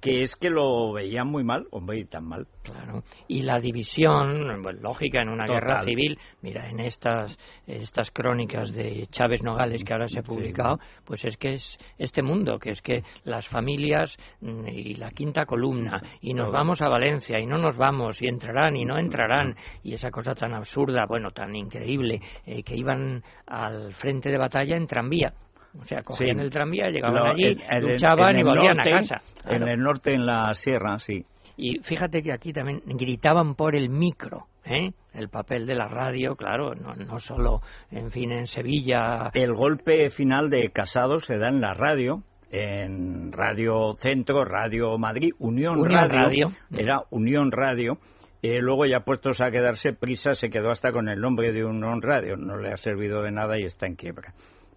que 0.00 0.22
es 0.22 0.36
que 0.36 0.50
lo 0.50 0.92
veían 0.92 1.26
muy 1.28 1.44
mal, 1.44 1.66
hombre, 1.70 1.98
y 1.98 2.04
tan 2.04 2.24
mal. 2.24 2.46
Claro. 2.62 3.02
Y 3.28 3.42
la 3.42 3.60
división, 3.60 4.62
lógica 4.80 5.22
en 5.22 5.28
una 5.28 5.46
Total. 5.46 5.60
guerra 5.60 5.84
civil, 5.84 6.18
mira, 6.42 6.68
en 6.68 6.80
estas, 6.80 7.38
estas 7.66 8.10
crónicas 8.10 8.72
de 8.72 9.06
Chávez 9.10 9.42
Nogales 9.42 9.84
que 9.84 9.92
ahora 9.92 10.08
se 10.08 10.18
ha 10.18 10.22
publicado, 10.22 10.78
pues 11.04 11.24
es 11.24 11.36
que 11.36 11.54
es 11.54 11.78
este 11.98 12.22
mundo, 12.22 12.58
que 12.58 12.70
es 12.70 12.82
que 12.82 13.02
las 13.24 13.46
familias 13.48 14.16
mm, 14.40 14.68
y 14.68 14.94
la 14.94 15.10
quinta 15.10 15.46
columna, 15.46 16.02
y 16.20 16.34
nos 16.34 16.46
Todo. 16.46 16.52
vamos 16.52 16.82
a 16.82 16.88
Valencia, 16.88 17.38
y 17.38 17.46
no 17.46 17.58
nos 17.58 17.76
vamos, 17.76 18.20
y 18.20 18.26
entrarán 18.26 18.76
y 18.76 18.84
no 18.84 18.98
entrarán, 18.98 19.56
y 19.82 19.94
esa 19.94 20.10
cosa 20.10 20.34
tan 20.34 20.54
absurda, 20.54 21.06
bueno, 21.06 21.30
tan 21.30 21.54
increíble, 21.54 22.20
eh, 22.44 22.62
que 22.62 22.76
iban 22.76 23.22
al 23.46 23.92
frente 23.94 24.30
de 24.30 24.38
batalla 24.38 24.76
en 24.76 24.86
tranvía. 24.86 25.32
O 25.80 25.84
sea, 25.84 26.02
cogían 26.02 26.36
Sí. 26.38 26.42
el 26.44 26.50
tranvía, 26.50 26.88
llegaban 26.88 27.14
Lo- 27.22 27.30
allí, 27.32 27.44
en- 27.44 27.60
en 27.60 27.76
el- 27.76 27.92
luchaban 27.92 28.30
en 28.30 28.36
y 28.36 28.40
el 28.40 28.44
volvían 28.46 28.76
norte, 28.76 28.92
a 28.92 28.96
casa. 28.98 29.22
En 29.44 29.58
Claro. 29.58 29.66
el 29.72 29.80
norte, 29.80 30.12
en 30.14 30.26
la 30.26 30.54
sierra, 30.54 30.98
sí. 30.98 31.24
Y 31.56 31.78
fíjate 31.80 32.22
que 32.22 32.32
aquí 32.32 32.52
también 32.52 32.82
gritaban 32.84 33.54
por 33.54 33.74
el 33.74 33.88
micro, 33.88 34.46
¿eh? 34.64 34.90
El 35.14 35.28
papel 35.30 35.66
de 35.66 35.74
la 35.74 35.88
radio, 35.88 36.36
claro, 36.36 36.74
no, 36.74 36.94
no 36.94 37.18
solo, 37.18 37.62
en 37.90 38.10
fin, 38.10 38.30
en 38.32 38.46
Sevilla. 38.46 39.30
El 39.32 39.54
golpe 39.54 40.10
final 40.10 40.50
de 40.50 40.70
Casado 40.70 41.20
se 41.20 41.38
da 41.38 41.48
en 41.48 41.60
la 41.62 41.72
radio, 41.72 42.22
en 42.50 43.32
Radio 43.32 43.94
Centro, 43.98 44.44
Radio 44.44 44.98
Madrid, 44.98 45.32
Unión, 45.38 45.78
Unión 45.80 45.92
Radio, 46.10 46.18
Radio. 46.18 46.48
era 46.76 47.00
Unión 47.10 47.50
Radio. 47.52 47.98
Eh, 48.42 48.58
luego 48.60 48.84
ya 48.84 49.00
puestos 49.00 49.40
a 49.40 49.50
quedarse 49.50 49.92
prisa 49.94 50.34
se 50.34 50.50
quedó 50.50 50.70
hasta 50.70 50.92
con 50.92 51.08
el 51.08 51.20
nombre 51.20 51.52
de 51.52 51.64
Unión 51.64 52.02
Radio, 52.02 52.36
no 52.36 52.58
le 52.58 52.70
ha 52.70 52.76
servido 52.76 53.22
de 53.22 53.32
nada 53.32 53.58
y 53.58 53.64
está 53.64 53.86
en 53.86 53.96
quiebra. 53.96 54.34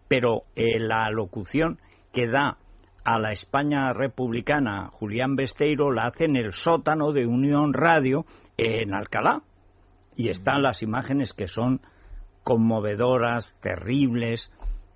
Pero 0.09 0.43
eh, 0.55 0.79
la 0.79 1.09
locución 1.11 1.79
que 2.11 2.27
da 2.27 2.57
a 3.05 3.17
la 3.17 3.31
España 3.31 3.93
republicana 3.93 4.89
Julián 4.91 5.35
Besteiro 5.35 5.91
la 5.91 6.03
hace 6.03 6.25
en 6.25 6.35
el 6.35 6.51
sótano 6.51 7.13
de 7.13 7.25
Unión 7.25 7.73
Radio 7.73 8.25
en 8.57 8.93
Alcalá. 8.93 9.43
Y 10.17 10.27
están 10.27 10.63
las 10.63 10.83
imágenes 10.83 11.33
que 11.33 11.47
son 11.47 11.79
conmovedoras, 12.43 13.53
terribles. 13.61 14.51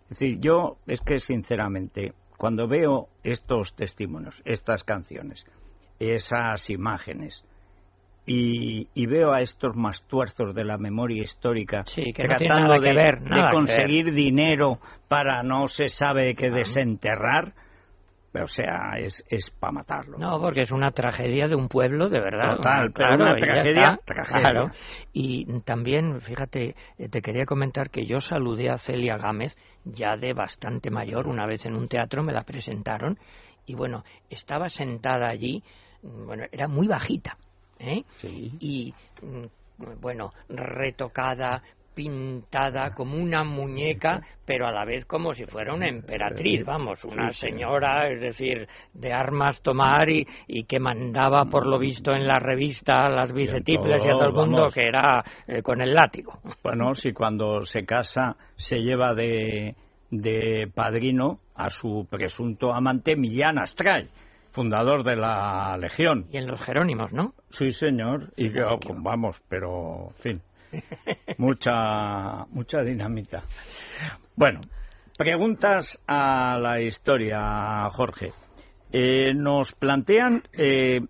Es 0.10 0.20
decir, 0.20 0.40
yo 0.42 0.78
es 0.86 1.00
que 1.00 1.20
sinceramente, 1.20 2.14
cuando 2.38 2.68
veo 2.68 3.08
estos 3.24 3.74
testimonios, 3.76 4.42
estas 4.44 4.84
canciones, 4.84 5.46
esas 6.00 6.70
imágenes, 6.70 7.46
y, 8.26 8.88
y 8.94 9.06
veo 9.06 9.34
a 9.34 9.42
estos 9.42 9.76
mastuerzos 9.76 10.56
de 10.56 10.64
la 10.64 10.78
memoria 10.78 11.24
histórica 11.24 11.84
Sí, 11.86 12.14
que 12.14 12.24
no 12.24 12.38
tiene 12.38 12.54
tratando 12.56 12.82
que 12.82 12.90
de, 12.90 12.96
ver, 12.96 13.20
de 13.20 13.30
nada 13.30 13.50
que 13.50 13.56
conseguir 13.56 14.14
dinero 14.14 14.80
para 15.08 15.44
no 15.44 15.68
se 15.68 15.90
sabe 15.90 16.34
qué 16.34 16.50
desenterrar, 16.50 17.54
o 18.42 18.48
sea, 18.48 18.94
es, 18.98 19.24
es 19.30 19.52
para 19.52 19.74
matarlo. 19.74 20.18
No, 20.18 20.40
porque 20.40 20.62
es 20.62 20.72
una 20.72 20.92
tragedia 20.92 21.48
de 21.48 21.56
un 21.56 21.68
pueblo, 21.68 22.10
de 22.10 22.20
verdad. 22.20 22.58
Total, 22.58 22.92
pero 22.92 23.10
Claro, 23.10 23.24
una 23.24 23.36
tragedia, 23.36 24.00
tragedia. 24.06 24.40
Claro. 24.40 24.72
Y 25.12 25.60
también, 25.62 26.20
fíjate, 26.22 26.76
eh, 26.98 27.10
te 27.10 27.22
quería 27.22 27.46
comentar 27.46 27.92
que 27.92 28.06
yo 28.06 28.22
saludé 28.22 28.70
a 28.70 28.78
Celia 28.78 29.18
Gámez, 29.18 29.56
ya 29.84 30.16
de 30.16 30.34
bastante 30.34 30.90
mayor, 30.90 31.28
una 31.28 31.46
vez 31.46 31.66
en 31.66 31.76
un 31.76 31.88
teatro 31.88 32.24
me 32.24 32.34
la 32.34 32.44
presentaron, 32.44 33.20
y 33.66 33.76
bueno, 33.76 34.04
estaba 34.30 34.70
sentada 34.70 35.30
allí, 35.30 35.64
mm, 36.02 36.26
bueno, 36.26 36.46
era 36.52 36.68
muy 36.68 36.88
bajita, 36.88 37.38
¿eh? 37.84 38.04
y 38.60 38.94
mm, 39.22 39.46
bueno, 40.02 40.32
retocada, 40.50 41.62
pintada 41.94 42.94
como 42.94 43.18
una 43.18 43.44
muñeca, 43.44 44.22
pero 44.46 44.68
a 44.68 44.72
la 44.72 44.86
vez 44.86 45.06
como 45.06 45.34
si 45.34 45.46
fuera 45.46 45.74
una 45.74 45.88
emperatriz, 45.88 46.66
vamos, 46.66 47.04
una 47.06 47.32
señora, 47.34 48.10
es 48.10 48.22
decir, 48.22 48.68
de 48.94 49.14
armas 49.14 49.62
tomar 49.62 50.10
y, 50.10 50.26
y 50.48 50.64
que 50.64 50.80
mandaba, 50.80 51.46
por 51.46 51.68
lo 51.68 51.78
visto, 51.80 52.14
en 52.14 52.28
la 52.28 52.40
revista 52.40 53.06
a 53.06 53.10
las 53.10 53.32
bicetiples 53.32 54.04
y 54.04 54.10
a 54.10 54.14
todo 54.14 54.28
el 54.28 54.34
mundo 54.34 54.58
vamos. 54.58 54.74
que 54.74 54.88
era 54.88 55.24
eh, 55.48 55.62
con 55.62 55.82
el 55.82 55.94
látigo. 55.94 56.40
Bueno, 56.64 56.94
si 56.96 57.14
cuando 57.14 57.62
se 57.62 57.86
casa 57.86 58.36
se 58.56 58.78
lleva 58.78 59.14
de, 59.14 59.76
de 60.10 60.70
padrino 60.74 61.38
a 61.56 61.70
su 61.70 62.08
presunto 62.10 62.74
amante 62.74 63.16
Millán 63.16 63.60
Astray, 63.60 64.10
fundador 64.54 65.04
de 65.04 65.16
la 65.16 65.76
Legión. 65.78 66.28
Y 66.32 66.38
en 66.38 66.48
los 66.48 66.62
Jerónimos, 66.62 67.12
¿no? 67.12 67.34
Sí, 67.50 67.72
señor. 67.72 68.32
Y 68.38 68.52
que, 68.52 68.64
oh, 68.64 68.80
vamos, 68.96 69.42
pero, 69.50 70.10
en 70.10 70.22
fin, 70.22 70.42
mucha, 71.38 72.46
mucha 72.52 72.82
dinamita. 72.82 73.44
Bueno, 74.36 74.62
preguntas 75.18 76.02
a 76.08 76.58
la 76.60 76.80
historia, 76.82 77.90
Jorge. 77.92 78.32
Eh, 78.92 79.34
nos 79.34 79.74
plantean 79.74 80.44
eh, 80.54 81.02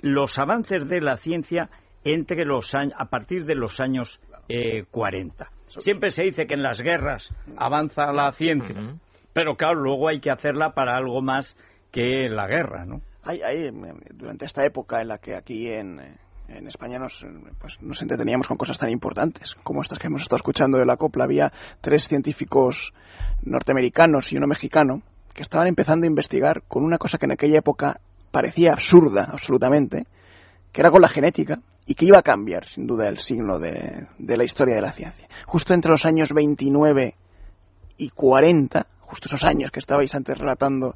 los 0.00 0.38
avances 0.38 0.86
de 0.86 1.00
la 1.00 1.16
ciencia 1.16 1.70
entre 2.04 2.44
los 2.44 2.74
años, 2.74 2.94
a 2.98 3.06
partir 3.06 3.46
de 3.46 3.54
los 3.54 3.80
años 3.80 4.20
eh, 4.48 4.84
40. 4.90 5.50
Siempre 5.80 6.10
se 6.10 6.24
dice 6.24 6.46
que 6.46 6.54
en 6.54 6.62
las 6.62 6.80
guerras 6.80 7.30
avanza 7.56 8.12
la 8.12 8.30
ciencia, 8.32 8.74
pero 9.32 9.56
claro, 9.56 9.80
luego 9.80 10.08
hay 10.08 10.20
que 10.20 10.30
hacerla 10.30 10.72
para 10.72 10.96
algo 10.96 11.20
más 11.22 11.56
que 11.90 12.28
la 12.28 12.46
guerra, 12.46 12.84
¿no? 12.84 13.00
Hay, 13.22 13.42
hay, 13.42 13.66
eh, 13.66 13.72
durante 14.14 14.46
esta 14.46 14.64
época 14.64 15.00
en 15.00 15.08
la 15.08 15.18
que 15.18 15.34
aquí 15.34 15.68
en, 15.70 16.00
en 16.48 16.66
España 16.66 16.98
nos, 16.98 17.24
pues, 17.60 17.80
nos 17.82 18.00
entreteníamos 18.00 18.48
con 18.48 18.56
cosas 18.56 18.78
tan 18.78 18.90
importantes 18.90 19.54
como 19.62 19.82
estas 19.82 19.98
que 19.98 20.06
hemos 20.06 20.22
estado 20.22 20.38
escuchando 20.38 20.78
de 20.78 20.86
la 20.86 20.96
copla. 20.96 21.24
Había 21.24 21.52
tres 21.80 22.08
científicos 22.08 22.92
norteamericanos 23.42 24.32
y 24.32 24.36
uno 24.36 24.46
mexicano 24.46 25.02
que 25.34 25.42
estaban 25.42 25.66
empezando 25.66 26.04
a 26.04 26.08
investigar 26.08 26.62
con 26.66 26.84
una 26.84 26.98
cosa 26.98 27.18
que 27.18 27.26
en 27.26 27.32
aquella 27.32 27.58
época 27.58 28.00
parecía 28.30 28.72
absurda, 28.72 29.28
absolutamente, 29.30 30.06
que 30.72 30.80
era 30.80 30.90
con 30.90 31.02
la 31.02 31.08
genética 31.08 31.60
y 31.86 31.94
que 31.94 32.06
iba 32.06 32.18
a 32.18 32.22
cambiar, 32.22 32.66
sin 32.66 32.86
duda, 32.86 33.08
el 33.08 33.18
signo 33.18 33.58
de, 33.58 34.06
de 34.18 34.36
la 34.36 34.44
historia 34.44 34.74
de 34.74 34.82
la 34.82 34.92
ciencia. 34.92 35.28
Justo 35.46 35.74
entre 35.74 35.90
los 35.90 36.04
años 36.04 36.32
29 36.32 37.14
y 37.98 38.10
40, 38.10 38.86
justo 39.00 39.28
esos 39.28 39.44
años 39.44 39.70
que 39.70 39.80
estabais 39.80 40.14
antes 40.14 40.36
relatando 40.36 40.94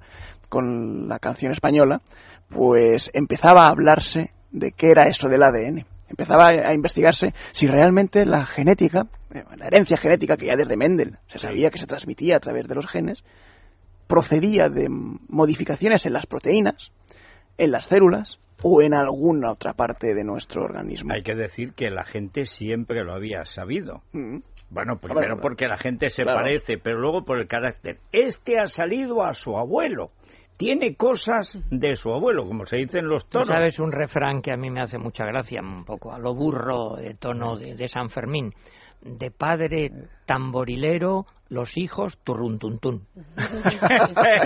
con 0.53 1.09
la 1.09 1.19
canción 1.19 1.51
española, 1.51 2.03
pues 2.51 3.11
empezaba 3.15 3.63
a 3.63 3.71
hablarse 3.71 4.33
de 4.51 4.73
qué 4.73 4.91
era 4.91 5.09
eso 5.09 5.31
del 5.31 5.43
ADN. 5.43 5.87
Empezaba 6.11 6.49
a 6.49 6.75
investigarse 6.75 7.33
si 7.53 7.67
realmente 7.67 8.27
la 8.27 8.45
genética, 8.45 9.07
eh, 9.33 9.45
la 9.57 9.69
herencia 9.69 9.97
genética 9.97 10.37
que 10.37 10.49
ya 10.49 10.55
desde 10.55 10.77
Mendel 10.77 11.17
se 11.29 11.39
sabía 11.39 11.71
que 11.71 11.79
se 11.79 11.87
transmitía 11.87 12.37
a 12.37 12.41
través 12.41 12.69
de 12.69 12.75
los 12.75 12.87
genes, 12.87 13.25
procedía 14.07 14.69
de 14.69 14.89
modificaciones 14.91 16.05
en 16.05 16.13
las 16.13 16.27
proteínas, 16.27 16.93
en 17.57 17.71
las 17.71 17.87
células 17.87 18.39
o 18.63 18.83
en 18.83 18.93
alguna 18.93 19.53
otra 19.53 19.73
parte 19.73 20.13
de 20.13 20.23
nuestro 20.23 20.65
organismo. 20.65 21.15
Hay 21.15 21.23
que 21.23 21.35
decir 21.35 21.73
que 21.73 21.89
la 21.89 22.05
gente 22.05 22.45
siempre 22.45 23.05
lo 23.05 23.15
había 23.15 23.47
sabido. 23.47 24.03
Mm. 24.13 24.41
Bueno, 24.73 24.97
primero 24.97 25.37
porque 25.37 25.67
la 25.69 25.77
gente 25.77 26.09
se 26.09 26.25
parece, 26.25 26.79
pero 26.79 26.99
luego 26.99 27.27
por 27.27 27.39
el 27.39 27.47
carácter. 27.47 27.99
Este 28.11 28.59
ha 28.59 28.67
salido 28.67 29.23
a 29.23 29.35
su 29.35 29.59
abuelo. 29.59 30.13
Tiene 30.57 30.95
cosas 30.95 31.59
de 31.71 31.97
su 31.97 32.13
abuelo, 32.13 32.45
como 32.47 32.67
se 32.67 32.77
dicen 32.77 33.07
los 33.09 33.27
toros. 33.29 33.49
¿Sabes 33.49 33.79
un 33.81 33.91
refrán 33.93 34.43
que 34.43 34.53
a 34.53 34.57
mí 34.57 34.71
me 34.71 34.81
hace 34.81 34.99
mucha 34.99 35.25
gracia, 35.25 35.61
un 35.61 35.85
poco 35.85 36.13
a 36.13 36.19
lo 36.19 36.35
burro 36.35 36.97
de 36.97 37.15
tono 37.15 37.57
de, 37.57 37.75
de 37.75 37.89
San 37.89 38.11
Fermín? 38.11 38.53
De 39.01 39.33
padre 39.33 39.91
tamborilero, 40.27 41.27
los 41.49 41.77
hijos 41.77 42.19
turruntuntún. 42.23 43.05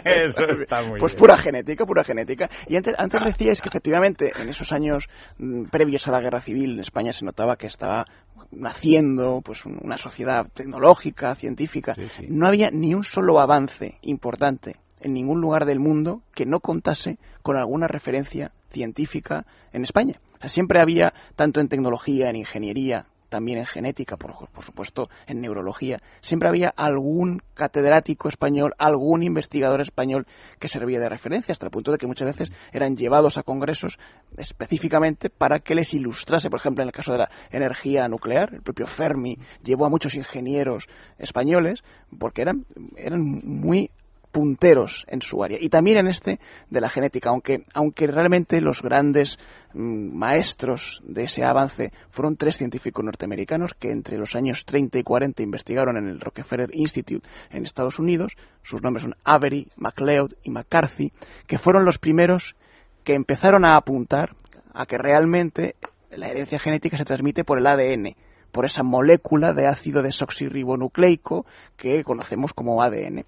Eso 0.05 0.45
está 0.63 0.83
muy 0.83 0.99
Pues 0.99 1.13
bien. 1.13 1.21
pura 1.21 1.37
genética, 1.37 1.85
pura 1.85 2.05
genética. 2.05 2.49
Y 2.67 2.77
antes, 2.77 2.95
antes 2.97 3.23
decíais 3.23 3.61
que 3.61 3.69
efectivamente 3.69 4.33
en 4.41 4.49
esos 4.49 4.73
años 4.73 5.09
mm, 5.37 5.65
previos 5.65 6.09
a 6.09 6.13
la 6.13 6.21
guerra 6.21 6.41
civil 6.41 6.73
en 6.75 6.81
España 6.81 7.13
se 7.13 7.27
notaba 7.27 7.57
que 7.57 7.67
estaba 7.67 8.07
naciendo 8.51 9.43
pues 9.45 9.67
un- 9.67 9.79
una 9.83 9.99
sociedad 9.99 10.47
tecnológica, 10.55 11.35
científica. 11.35 11.95
Sí, 11.95 12.07
sí. 12.09 12.27
No 12.31 12.47
había 12.47 12.71
ni 12.71 12.95
un 12.95 13.05
solo 13.05 13.39
avance 13.41 13.99
importante 14.03 14.77
en 15.01 15.13
ningún 15.13 15.41
lugar 15.41 15.65
del 15.65 15.81
mundo 15.81 16.23
que 16.35 16.47
no 16.47 16.61
contase 16.61 17.19
con 17.43 17.57
alguna 17.57 17.89
referencia 17.89 18.53
científica 18.71 19.47
en 19.73 19.83
España. 19.83 20.21
O 20.35 20.39
sea, 20.41 20.51
siempre 20.51 20.81
había, 20.81 21.15
tanto 21.35 21.61
en 21.61 21.69
tecnología, 21.69 22.29
en 22.29 22.37
ingeniería, 22.37 23.07
también 23.29 23.59
en 23.59 23.67
genética, 23.67 24.17
por, 24.17 24.33
supuesto, 24.65 25.09
en 25.27 25.41
neurología, 25.41 26.01
siempre 26.21 26.49
había 26.49 26.73
algún 26.77 27.43
catedrático 27.55 28.29
español, 28.29 28.75
algún 28.79 29.23
investigador 29.23 29.81
español 29.81 30.27
que 30.59 30.69
servía 30.69 31.01
de 31.01 31.09
referencia, 31.09 31.53
hasta 31.53 31.67
el 31.67 31.71
punto 31.71 31.93
de 31.93 31.99
que 31.99 32.07
muchas 32.07 32.27
veces 32.27 32.53
eran 32.73 32.97
llevados 32.97 33.39
a 33.39 33.43
congresos 33.43 33.99
específicamente 34.37 35.31
para 35.31 35.61
que 35.61 35.75
les 35.75 35.93
ilustrase, 35.95 36.51
por 36.51 36.61
ejemplo, 36.61 36.83
en 36.83 36.89
el 36.89 36.95
caso 36.95 37.13
de 37.13 37.19
la 37.19 37.31
energía 37.51 38.07
nuclear, 38.09 38.55
el 38.55 38.63
propio 38.63 38.87
Fermi 38.87 39.39
llevó 39.63 39.87
a 39.87 39.91
muchos 39.91 40.15
ingenieros 40.15 40.87
españoles 41.19 41.83
porque 42.19 42.43
eran, 42.43 42.65
eran 42.97 43.21
muy 43.23 43.91
punteros 44.33 45.05
en 45.09 45.23
su 45.23 45.43
área 45.43 45.59
y 45.61 45.69
también 45.69 45.99
en 45.99 46.09
este 46.09 46.41
de 46.69 46.81
la 46.81 46.91
genética 46.91 47.31
aunque 47.31 47.65
aunque 47.73 48.07
realmente 48.07 48.61
los 48.61 48.83
grandes 48.83 49.39
mm, 49.73 50.15
maestros 50.15 51.01
de 51.05 51.25
ese 51.25 51.45
avance 51.45 51.93
fueron 52.11 52.37
tres 52.37 52.57
científicos 52.57 53.05
norteamericanos 53.05 53.75
que 53.75 53.91
entre 53.91 54.19
los 54.19 54.35
años 54.35 54.65
30 54.65 54.99
y 54.99 55.03
40 55.03 55.43
investigaron 55.43 55.97
en 55.97 56.09
el 56.09 56.21
Rockefeller 56.21 56.71
Institute 56.73 57.27
en 57.51 57.65
Estados 57.65 57.99
Unidos 57.99 58.37
sus 58.63 58.83
nombres 58.83 59.05
son 59.05 59.15
Avery, 59.25 59.69
MacLeod 59.77 60.33
y 60.43 60.51
McCarthy 60.51 61.13
que 61.47 61.59
fueron 61.59 61.85
los 61.85 61.99
primeros 61.99 62.57
que 63.05 63.15
empezaron 63.15 63.65
a 63.65 63.77
apuntar 63.77 64.35
a 64.75 64.87
que 64.87 64.99
realmente 64.99 65.77
la 66.11 66.29
herencia 66.29 66.59
genética 66.59 66.99
se 66.99 67.05
transmite 67.05 67.45
por 67.45 67.59
el 67.59 67.67
ADN 67.67 68.15
por 68.57 68.65
esa 68.65 68.83
molécula 68.83 69.53
de 69.53 69.67
ácido 69.67 70.03
desoxirribonucleico 70.03 71.45
que 71.77 72.03
conocemos 72.05 72.55
como 72.55 72.83
ADN. 72.83 73.27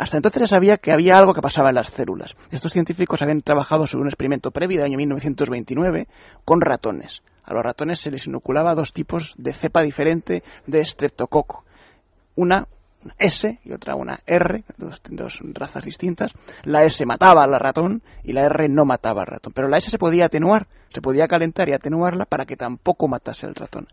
Hasta 0.00 0.16
entonces 0.16 0.40
se 0.40 0.46
sabía 0.46 0.78
que 0.78 0.92
había 0.92 1.18
algo 1.18 1.34
que 1.34 1.42
pasaba 1.42 1.68
en 1.68 1.74
las 1.74 1.88
células. 1.88 2.34
Estos 2.50 2.72
científicos 2.72 3.20
habían 3.20 3.42
trabajado 3.42 3.86
sobre 3.86 4.00
un 4.00 4.08
experimento 4.08 4.50
previo 4.50 4.78
del 4.78 4.86
año 4.86 4.96
1929 4.96 6.08
con 6.46 6.62
ratones. 6.62 7.22
A 7.44 7.52
los 7.52 7.62
ratones 7.62 8.00
se 8.00 8.10
les 8.10 8.26
inoculaba 8.26 8.74
dos 8.74 8.94
tipos 8.94 9.34
de 9.36 9.52
cepa 9.52 9.82
diferente 9.82 10.42
de 10.66 10.82
streptococo. 10.86 11.64
Una 12.34 12.66
S 13.18 13.60
y 13.62 13.72
otra 13.74 13.94
una 13.94 14.20
R, 14.26 14.64
dos, 14.78 15.02
dos 15.10 15.38
razas 15.52 15.84
distintas. 15.84 16.32
La 16.64 16.84
S 16.84 17.04
mataba 17.04 17.44
al 17.44 17.60
ratón 17.60 18.02
y 18.24 18.32
la 18.32 18.46
R 18.46 18.70
no 18.70 18.86
mataba 18.86 19.20
al 19.20 19.26
ratón. 19.26 19.52
Pero 19.54 19.68
la 19.68 19.76
S 19.76 19.90
se 19.90 19.98
podía 19.98 20.24
atenuar, 20.24 20.66
se 20.88 21.02
podía 21.02 21.28
calentar 21.28 21.68
y 21.68 21.74
atenuarla 21.74 22.24
para 22.24 22.46
que 22.46 22.56
tampoco 22.56 23.06
matase 23.06 23.44
al 23.44 23.54
ratón. 23.54 23.86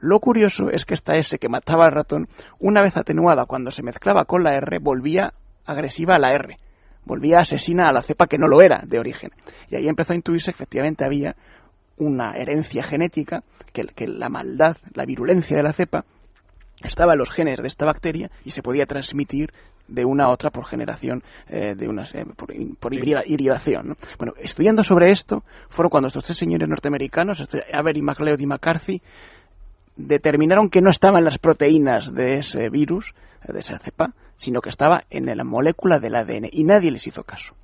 Lo 0.00 0.18
curioso 0.18 0.70
es 0.70 0.84
que 0.84 0.94
esta 0.94 1.14
S 1.14 1.38
que 1.38 1.48
mataba 1.48 1.84
al 1.84 1.92
ratón, 1.92 2.28
una 2.58 2.82
vez 2.82 2.96
atenuada 2.96 3.46
cuando 3.46 3.70
se 3.70 3.84
mezclaba 3.84 4.24
con 4.24 4.42
la 4.42 4.56
R, 4.56 4.80
volvía 4.80 5.34
agresiva 5.64 6.14
a 6.16 6.18
la 6.18 6.32
R. 6.32 6.58
Volvía 7.04 7.40
asesina 7.40 7.88
a 7.88 7.92
la 7.92 8.02
cepa 8.02 8.26
que 8.26 8.38
no 8.38 8.46
lo 8.46 8.62
era 8.62 8.82
de 8.86 8.98
origen. 8.98 9.30
Y 9.68 9.76
ahí 9.76 9.88
empezó 9.88 10.12
a 10.12 10.16
intuirse 10.16 10.52
que 10.52 10.56
efectivamente 10.56 11.04
había 11.04 11.34
una 11.96 12.32
herencia 12.32 12.82
genética, 12.84 13.42
que, 13.72 13.84
que 13.86 14.06
la 14.06 14.28
maldad, 14.28 14.76
la 14.94 15.04
virulencia 15.04 15.56
de 15.56 15.62
la 15.62 15.72
cepa, 15.72 16.04
estaba 16.82 17.12
en 17.12 17.18
los 17.18 17.30
genes 17.30 17.58
de 17.60 17.66
esta 17.66 17.84
bacteria 17.84 18.30
y 18.44 18.50
se 18.50 18.62
podía 18.62 18.86
transmitir 18.86 19.52
de 19.88 20.04
una 20.04 20.24
a 20.24 20.28
otra 20.30 20.50
por 20.50 20.64
generación, 20.64 21.22
eh, 21.48 21.74
de 21.76 21.88
unas, 21.88 22.14
eh, 22.14 22.24
por, 22.36 22.52
por 22.78 22.94
hibrida- 22.94 23.24
hibridación. 23.26 23.88
¿no? 23.88 23.96
Bueno, 24.16 24.32
estudiando 24.38 24.82
sobre 24.84 25.10
esto, 25.10 25.44
fueron 25.68 25.90
cuando 25.90 26.06
estos 26.06 26.24
tres 26.24 26.38
señores 26.38 26.68
norteamericanos, 26.68 27.40
este 27.40 27.64
Avery, 27.72 28.00
MacLeod 28.00 28.38
y 28.40 28.46
McCarthy, 28.46 29.02
determinaron 29.96 30.70
que 30.70 30.80
no 30.80 30.90
estaba 30.90 31.18
en 31.18 31.24
las 31.24 31.38
proteínas 31.38 32.12
de 32.14 32.36
ese 32.36 32.70
virus, 32.70 33.14
de 33.46 33.58
esa 33.58 33.78
cepa, 33.78 34.14
sino 34.42 34.60
que 34.60 34.70
estaba 34.70 35.04
en 35.08 35.26
la 35.26 35.44
molécula 35.44 36.00
del 36.00 36.16
ADN 36.16 36.48
y 36.50 36.64
nadie 36.64 36.90
les 36.90 37.06
hizo 37.06 37.22
caso. 37.22 37.54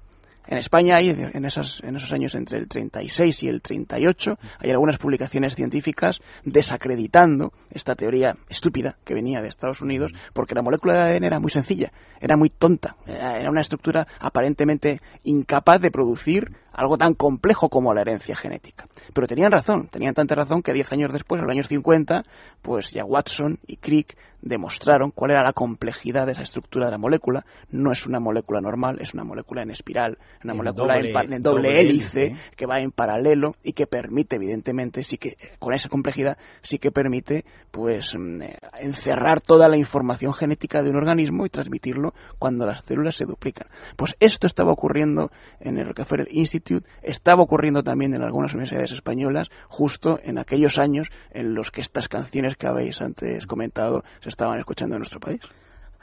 En 0.46 0.58
España 0.58 0.96
hay, 0.96 1.10
en, 1.10 1.44
esas, 1.44 1.80
en 1.82 1.96
esos 1.96 2.12
años 2.12 2.34
entre 2.36 2.56
el 2.56 2.68
36 2.68 3.42
y 3.42 3.48
el 3.48 3.60
38, 3.60 4.38
hay 4.60 4.70
algunas 4.70 4.96
publicaciones 4.96 5.56
científicas 5.56 6.20
desacreditando 6.44 7.52
esta 7.70 7.96
teoría 7.96 8.36
estúpida 8.48 8.96
que 9.04 9.12
venía 9.12 9.42
de 9.42 9.48
Estados 9.48 9.82
Unidos, 9.82 10.14
porque 10.32 10.54
la 10.54 10.62
molécula 10.62 10.94
de 10.94 11.16
ADN 11.16 11.24
era 11.24 11.40
muy 11.40 11.50
sencilla, 11.50 11.92
era 12.20 12.36
muy 12.36 12.48
tonta, 12.48 12.96
era 13.06 13.38
era 13.38 13.50
una 13.50 13.60
estructura 13.60 14.06
aparentemente 14.20 15.00
incapaz 15.24 15.80
de 15.80 15.90
producir 15.90 16.52
algo 16.78 16.96
tan 16.96 17.14
complejo 17.14 17.68
como 17.68 17.92
la 17.92 18.02
herencia 18.02 18.36
genética. 18.36 18.86
Pero 19.12 19.26
tenían 19.26 19.50
razón, 19.52 19.88
tenían 19.88 20.14
tanta 20.14 20.34
razón 20.36 20.62
que 20.62 20.72
10 20.72 20.92
años 20.92 21.12
después, 21.12 21.40
en 21.40 21.46
los 21.46 21.52
años 21.54 21.66
50, 21.68 22.24
pues 22.62 22.90
ya 22.92 23.04
Watson 23.04 23.58
y 23.66 23.76
Crick 23.76 24.16
demostraron 24.40 25.10
cuál 25.10 25.32
era 25.32 25.42
la 25.42 25.52
complejidad 25.52 26.26
de 26.26 26.32
esa 26.32 26.42
estructura 26.42 26.84
de 26.86 26.92
la 26.92 26.98
molécula. 26.98 27.44
No 27.72 27.90
es 27.90 28.06
una 28.06 28.20
molécula 28.20 28.60
normal, 28.60 28.98
es 29.00 29.12
una 29.12 29.24
molécula 29.24 29.62
en 29.62 29.70
espiral, 29.70 30.16
una 30.44 30.52
En 30.52 30.56
molécula 30.58 30.94
doble- 30.94 31.34
en, 31.34 31.42
doble 31.42 31.80
hélice, 31.80 32.26
hélice. 32.26 32.40
que 32.56 32.66
va 32.66 32.78
en 32.78 32.92
paralelo 32.92 33.56
y 33.64 33.72
que 33.72 33.88
permite, 33.88 34.36
evidentemente, 34.36 35.02
sí 35.02 35.18
que 35.18 35.32
con 35.58 35.74
esa 35.74 35.88
complejidad 35.88 36.38
sí 36.60 36.78
que 36.78 36.92
permite, 36.92 37.44
pues, 37.72 38.14
mm, 38.16 38.42
eh, 38.42 38.58
encerrar 38.80 39.40
toda 39.40 39.68
la 39.68 39.76
información 39.76 40.32
genética 40.32 40.82
de 40.82 40.90
un 40.90 40.96
organismo 40.96 41.44
y 41.44 41.50
transmitirlo 41.50 42.14
cuando 42.38 42.64
las 42.64 42.82
células 42.84 43.16
se 43.16 43.24
duplican. 43.24 43.66
Pues 43.96 44.14
esto 44.20 44.46
estaba 44.46 44.70
ocurriendo 44.72 45.32
en 45.58 45.78
el 45.78 45.86
Rockefeller 45.88 46.28
Institute, 46.30 46.67
estaba 47.02 47.42
ocurriendo 47.42 47.82
también 47.82 48.14
en 48.14 48.22
algunas 48.22 48.52
universidades 48.54 48.92
españolas, 48.92 49.50
justo 49.68 50.18
en 50.22 50.38
aquellos 50.38 50.78
años 50.78 51.08
en 51.30 51.54
los 51.54 51.70
que 51.70 51.80
estas 51.80 52.08
canciones 52.08 52.56
que 52.56 52.66
habéis 52.66 53.00
antes 53.00 53.46
comentado 53.46 54.02
se 54.20 54.28
estaban 54.28 54.58
escuchando 54.58 54.96
en 54.96 55.00
nuestro 55.00 55.20
país. 55.20 55.40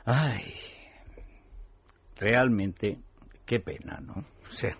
Ay, 0.06 0.54
realmente, 2.18 2.98
qué 3.46 3.60
pena, 3.60 4.00
¿no? 4.02 4.14
O 4.46 4.52
sea, 4.52 4.76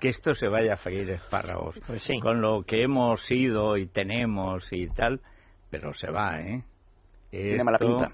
que 0.00 0.08
esto 0.08 0.32
se 0.32 0.48
vaya 0.48 0.72
a 0.72 0.76
freír 0.76 1.10
espárragos 1.10 1.78
Pues 1.86 2.02
sí. 2.02 2.18
con 2.20 2.40
lo 2.40 2.62
que 2.62 2.82
hemos 2.82 3.20
sido 3.20 3.76
y 3.76 3.86
tenemos 3.86 4.72
y 4.72 4.86
tal, 4.88 5.20
pero 5.68 5.92
se 5.92 6.10
va, 6.10 6.40
¿eh? 6.40 6.64
Tiene 7.30 7.62
mala 7.62 7.78
pinta. 7.78 8.12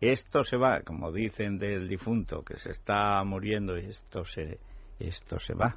Esto 0.00 0.42
se 0.42 0.56
va, 0.56 0.80
como 0.82 1.12
dicen 1.12 1.56
del 1.56 1.88
difunto, 1.88 2.42
que 2.42 2.56
se 2.58 2.72
está 2.72 3.22
muriendo 3.24 3.78
y 3.78 3.86
esto 3.86 4.24
se, 4.24 4.58
esto 4.98 5.38
se 5.38 5.54
va. 5.54 5.76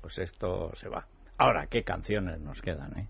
Pues 0.00 0.18
esto 0.18 0.70
se 0.74 0.88
va. 0.88 1.06
Ahora, 1.38 1.66
¿qué 1.66 1.82
canciones 1.82 2.40
nos 2.40 2.60
quedan, 2.60 2.98
eh? 2.98 3.08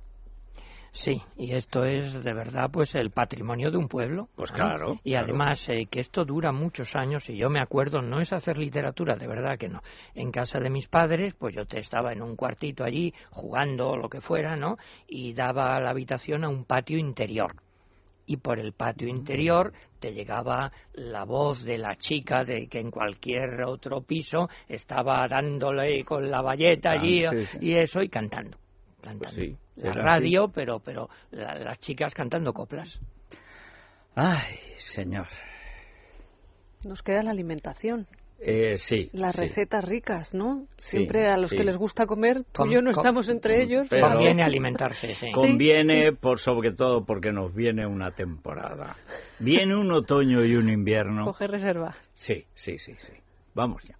Sí, 0.93 1.23
y 1.37 1.53
esto 1.53 1.85
es 1.85 2.25
de 2.25 2.35
verdad 2.35 2.69
pues 2.73 2.95
el 2.97 3.11
patrimonio 3.11 3.71
de 3.71 3.79
un 3.79 3.87
pueblo. 3.87 4.29
Pues 4.35 4.51
¿no? 4.51 4.57
claro, 4.57 4.99
Y 5.05 5.13
claro. 5.13 5.25
además 5.27 5.69
eh, 5.69 5.87
que 5.89 6.01
esto 6.01 6.25
dura 6.25 6.51
muchos 6.51 6.97
años 6.97 7.29
y 7.31 7.37
yo 7.37 7.49
me 7.49 7.61
acuerdo, 7.61 8.03
no 8.03 8.21
es 8.21 8.33
hacer 8.33 8.59
literatura, 8.59 9.15
de 9.17 9.29
verdad 9.29 9.57
que 9.57 9.69
no. 9.69 9.83
En 10.15 10.33
casa 10.33 10.59
de 10.59 10.69
mis 10.69 10.89
padres, 10.89 11.35
pues 11.35 11.55
yo 11.55 11.65
te 11.65 11.79
estaba 11.79 12.13
en 12.13 12.23
un 12.23 12.35
cuartito 12.35 12.83
allí 12.83 13.15
jugando 13.31 13.91
o 13.91 13.97
lo 13.97 14.09
que 14.09 14.21
fuera, 14.21 14.57
¿no? 14.57 14.79
Y 15.07 15.33
daba 15.33 15.79
la 15.81 15.91
habitación 15.91 16.45
a 16.45 16.49
un 16.49 16.65
patio 16.65 16.99
interior. 16.99 17.55
Y 18.33 18.37
por 18.37 18.61
el 18.61 18.73
patio 18.75 19.09
interior 19.09 19.73
te 19.99 20.13
llegaba 20.13 20.71
la 20.93 21.25
voz 21.25 21.65
de 21.65 21.79
la 21.79 21.97
chica 21.97 22.45
de 22.45 22.69
que 22.69 22.79
en 22.79 22.93
cualquier 22.93 23.65
otro 23.65 24.03
piso 24.03 24.49
estaba 24.69 25.27
dándole 25.27 26.05
con 26.05 26.31
la 26.31 26.41
valleta 26.41 26.91
Ah, 26.91 27.01
allí 27.01 27.25
sí, 27.29 27.47
sí. 27.47 27.59
y 27.61 27.75
eso 27.75 28.01
y 28.03 28.09
cantando. 28.09 28.57
cantando. 29.03 29.25
Pues 29.25 29.35
sí, 29.35 29.57
la 29.75 29.93
radio, 29.95 30.47
pero 30.49 30.79
pero 30.79 31.09
la- 31.33 31.57
las 31.57 31.81
chicas 31.81 32.15
cantando 32.15 32.53
coplas. 32.53 33.01
Ay, 34.15 34.59
señor. 34.79 35.27
Nos 36.87 37.03
queda 37.03 37.25
la 37.25 37.33
alimentación, 37.33 38.07
Eh, 38.43 38.79
sí. 38.79 39.11
las 39.13 39.37
sí. 39.37 39.43
recetas 39.43 39.85
ricas, 39.85 40.35
¿no? 40.35 40.67
Sí, 40.79 40.97
Siempre 40.97 41.29
a 41.29 41.37
los 41.37 41.51
sí. 41.51 41.57
que 41.59 41.65
les 41.65 41.77
gusta 41.77 42.07
comer, 42.07 42.43
tú 42.53 42.65
y 42.67 42.75
yo 42.75 42.81
no 42.81 42.91
estamos 42.91 43.29
entre 43.29 43.63
ellos. 43.63 43.87
Pero- 43.91 44.09
Conviene 44.09 44.43
alimentarse, 44.43 45.15
sí. 45.15 45.29
Conviene, 45.31 46.13
por 46.13 46.39
sobre 46.39 46.73
todo, 46.73 47.05
porque 47.05 47.33
nos 47.33 47.55
viene 47.55 47.87
una 47.87 48.13
temporada. 48.13 48.97
Viene 49.39 49.77
un 49.77 49.93
otoño 49.93 50.45
y 50.45 50.57
un 50.57 50.71
invierno. 50.71 51.25
Coge 51.27 51.47
reserva. 51.47 51.95
Sí, 52.15 52.45
sí, 52.55 52.79
sí, 52.79 52.95
sí. 52.99 53.13
Vamos 53.55 53.83
ya. 53.85 54.00